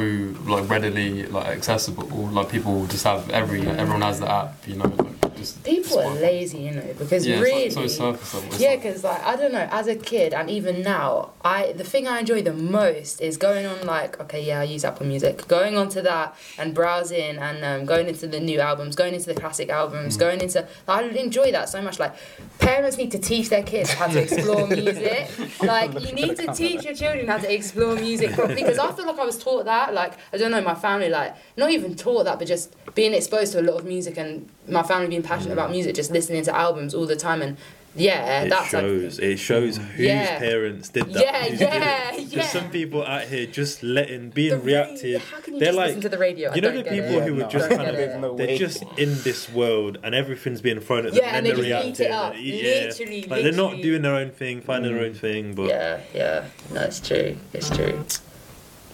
[0.46, 4.94] like readily like accessible, like people just have every everyone has the app, you know.
[4.98, 8.50] Like, just People are lazy, you know, because Yeah, really, it's like so surface level.
[8.50, 11.84] It's yeah, because like I don't know, as a kid and even now, I the
[11.84, 15.48] thing I enjoy the most is going on like okay, yeah, I use Apple Music,
[15.48, 19.40] going onto that and browsing and um, going into the new albums, going into the
[19.40, 22.00] classic albums, going into I enjoy that so much.
[22.00, 22.16] Like
[22.60, 25.30] parents need to teach their kids how to explore music.
[25.62, 29.06] Like you need to teach your children how to explore music properly because I feel
[29.06, 29.94] like I was taught that.
[29.94, 33.54] Like I don't know, my family like not even taught that, but just being exposed
[33.54, 35.74] to a lot of music and my family being passionate about mm.
[35.74, 37.58] music, just listening to albums all the time and
[37.98, 39.20] yeah, it that's like shows.
[39.20, 40.38] it shows whose Yeah.
[40.38, 41.24] parents did that.
[41.24, 41.74] Yeah, who's did it.
[41.76, 42.48] yeah, There's yeah.
[42.48, 45.24] some people out here just letting, being The ra- reactive.
[45.32, 46.54] How can you They're just like, listen to the radio?
[46.54, 47.24] You know the people it.
[47.24, 47.50] who Yeah, are no.
[47.50, 48.20] just kind get of it.
[48.20, 51.46] No they're just in this world and everything's being thrown at them Yeah, and, and
[51.46, 52.12] they they're just eat it reacting.
[52.12, 52.34] up.
[52.38, 56.02] Yeah, Literally, like they're not doing their own thing, finding their own thing, but Yeah,
[56.14, 57.38] yeah, no, it's true.
[57.54, 58.04] It's true,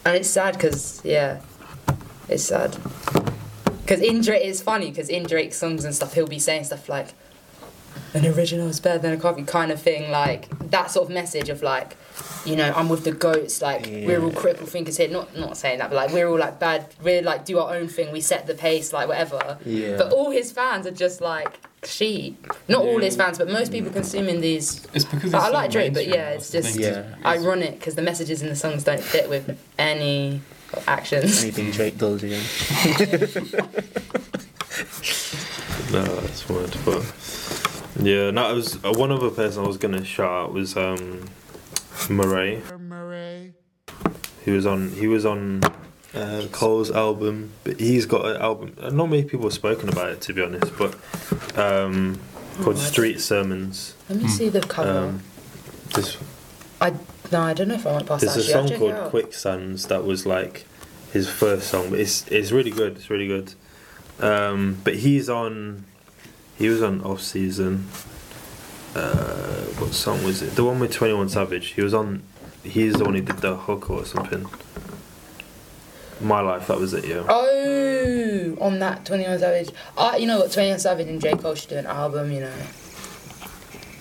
[0.06, 1.42] and it's sad because yeah,
[2.30, 2.78] it's sad.
[3.92, 6.88] Because in Drake, it's funny because in Drake's songs and stuff, he'll be saying stuff
[6.88, 7.08] like,
[8.14, 11.50] "An original is better than a copy," kind of thing, like that sort of message
[11.50, 11.98] of like,
[12.46, 15.10] you know, I'm with the goats, like we're all critical thinkers here.
[15.10, 16.86] Not not saying that, but like we're all like bad.
[17.04, 18.14] We're like do our own thing.
[18.14, 19.58] We set the pace, like whatever.
[19.66, 19.98] Yeah.
[19.98, 22.48] But all his fans are just like sheep.
[22.70, 25.70] Not all his fans, but most people consuming these It's because But it's I like
[25.70, 27.04] Drake, but yeah, it's just thing, Yeah.
[27.26, 30.40] ironic because the messages in the songs don't fit with any
[30.88, 31.42] actions.
[31.44, 32.38] Anything Drake does, yeah.
[35.92, 36.76] no, that's weird.
[36.86, 37.04] But
[38.02, 41.30] yeah, no, it was uh, one other person I was gonna shout out was um,
[42.08, 42.62] Morray.
[44.46, 44.90] He was on.
[44.92, 45.62] He was on
[46.16, 48.76] uh, Cole's album, but he's got an album.
[48.82, 50.96] uh, Not many people have spoken about it, to be honest, but
[51.58, 52.20] um,
[52.62, 53.96] called Oh, Street Sermons.
[54.10, 55.10] Let me see the cover.
[55.10, 55.24] Um,
[55.94, 56.18] this,
[56.80, 56.94] I
[57.32, 58.42] no, I don't know if I went past there's that.
[58.42, 59.10] There's a Actually, song called.
[59.10, 60.66] Quicksands that was like
[61.12, 62.98] his first song, but it's it's really good.
[62.98, 63.54] It's really good.
[64.20, 65.86] Um, but he's on.
[66.58, 67.88] He was on Off Season.
[68.96, 70.56] Uh, what song was it?
[70.56, 71.68] The one with Twenty One Savage.
[71.70, 72.24] He was on.
[72.64, 74.46] He's the one who did the hook or something.
[76.20, 76.68] My life.
[76.68, 77.06] That was it.
[77.08, 77.24] Yeah.
[77.28, 79.70] Oh, on that Twenty One Savage.
[79.98, 80.52] Uh, you know what?
[80.52, 82.32] Twenty One Savage and J Cole should do an album.
[82.32, 82.54] You know,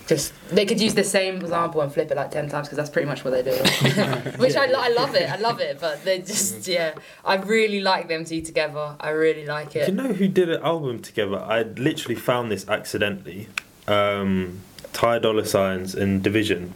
[0.07, 2.89] just they could use the same example and flip it like ten times because that's
[2.89, 3.51] pretty much what they do.
[4.37, 5.29] Which I, I love it.
[5.29, 5.79] I love it.
[5.79, 8.95] But they just yeah, I really like them two together.
[8.99, 9.89] I really like Do it.
[9.89, 11.37] you know who did an album together?
[11.39, 13.47] I literally found this accidentally.
[13.87, 14.59] Um,
[14.93, 16.71] Ty Dolla Signs and dvsn.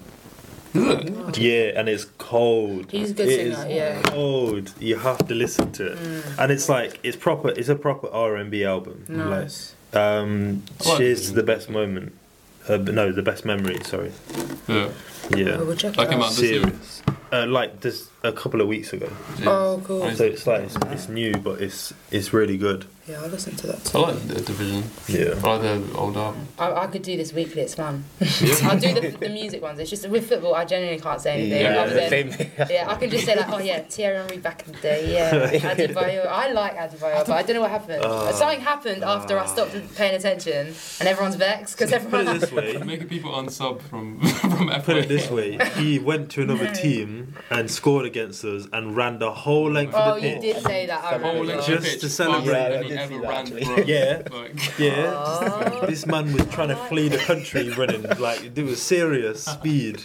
[0.74, 2.92] Yeah, and it's cold.
[2.92, 4.02] He's a good It singer, is yeah.
[4.04, 4.74] Cold.
[4.80, 7.50] You have to listen to it, and it's like it's proper.
[7.50, 9.06] It's a proper R and B album.
[9.08, 9.74] Nice.
[9.94, 12.14] Like, um, cheers to the best moment.
[12.68, 13.78] Uh, no, the best memory.
[13.84, 14.12] Sorry.
[14.68, 14.90] Yeah.
[15.36, 15.58] Yeah.
[15.60, 16.22] Oh, we'll check That it out.
[16.24, 16.62] out this year.
[16.64, 17.04] Serious.
[17.32, 19.10] Uh, like this a couple of weeks ago.
[19.46, 20.10] Oh, cool.
[20.12, 22.86] So it's like it's, it's new, but it's it's really good.
[23.08, 23.98] Yeah, I'll listen to that I too.
[24.00, 24.84] like the dvsn.
[25.08, 25.48] Yeah.
[25.48, 26.48] I like the old album.
[26.58, 27.62] I, I could do this weekly.
[27.62, 28.04] It's fun.
[28.64, 29.78] I'll do the, the music ones.
[29.80, 30.56] It's just with football.
[30.56, 32.52] I genuinely can't say anything Yeah, other than same.
[32.70, 32.90] yeah.
[32.90, 35.14] I can just say like, oh yeah, Thierry Henry back in the day.
[35.14, 36.26] Yeah, Adebayor.
[36.26, 38.04] I like Adebayor, but I don't know what happened.
[38.04, 38.32] Ah.
[38.32, 39.18] Something happened ah.
[39.18, 42.78] after I stopped paying attention, and everyone's vexed because Put it this way.
[42.78, 44.82] Making people unsub from from FA.
[44.84, 49.20] Put it this way, he went to another team and scored against us and ran
[49.20, 50.42] the whole length Oh, of the oh, you pitch.
[50.56, 51.04] did say that.
[51.04, 52.54] I Whole length Just pitch to celebrate.
[52.54, 53.66] than Yeah, I he did ever see that, ran actually.
[53.66, 54.22] for- Yeah.
[54.32, 55.86] Like, Yeah, Oh.
[55.86, 60.04] this man was trying to flee the country running like it was serious speed.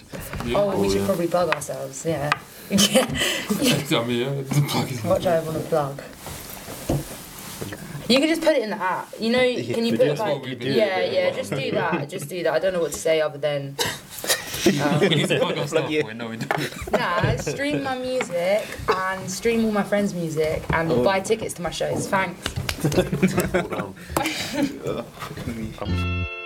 [0.55, 2.05] Oh, we should probably plug ourselves.
[2.05, 2.31] Yeah.
[2.71, 3.07] yeah.
[3.93, 6.03] I mean, yeah, the plug What do I want to plug?
[8.09, 9.09] You can just put it in the app.
[9.21, 10.43] You know, can you put it that's like?
[10.43, 11.31] what Yeah, yeah.
[11.31, 12.09] Just do that.
[12.09, 12.53] Just do that.
[12.53, 13.77] I don't know what to say other than.
[15.01, 15.91] we need to plug our stuff.
[15.91, 16.03] yeah.
[16.05, 16.93] Wait, no, we don't.
[16.93, 21.05] Nah, stream my music and stream all my friends' music and oh.
[21.05, 22.09] buy tickets to my shows.
[22.09, 22.41] Thanks.
[22.81, 23.95] Cool down.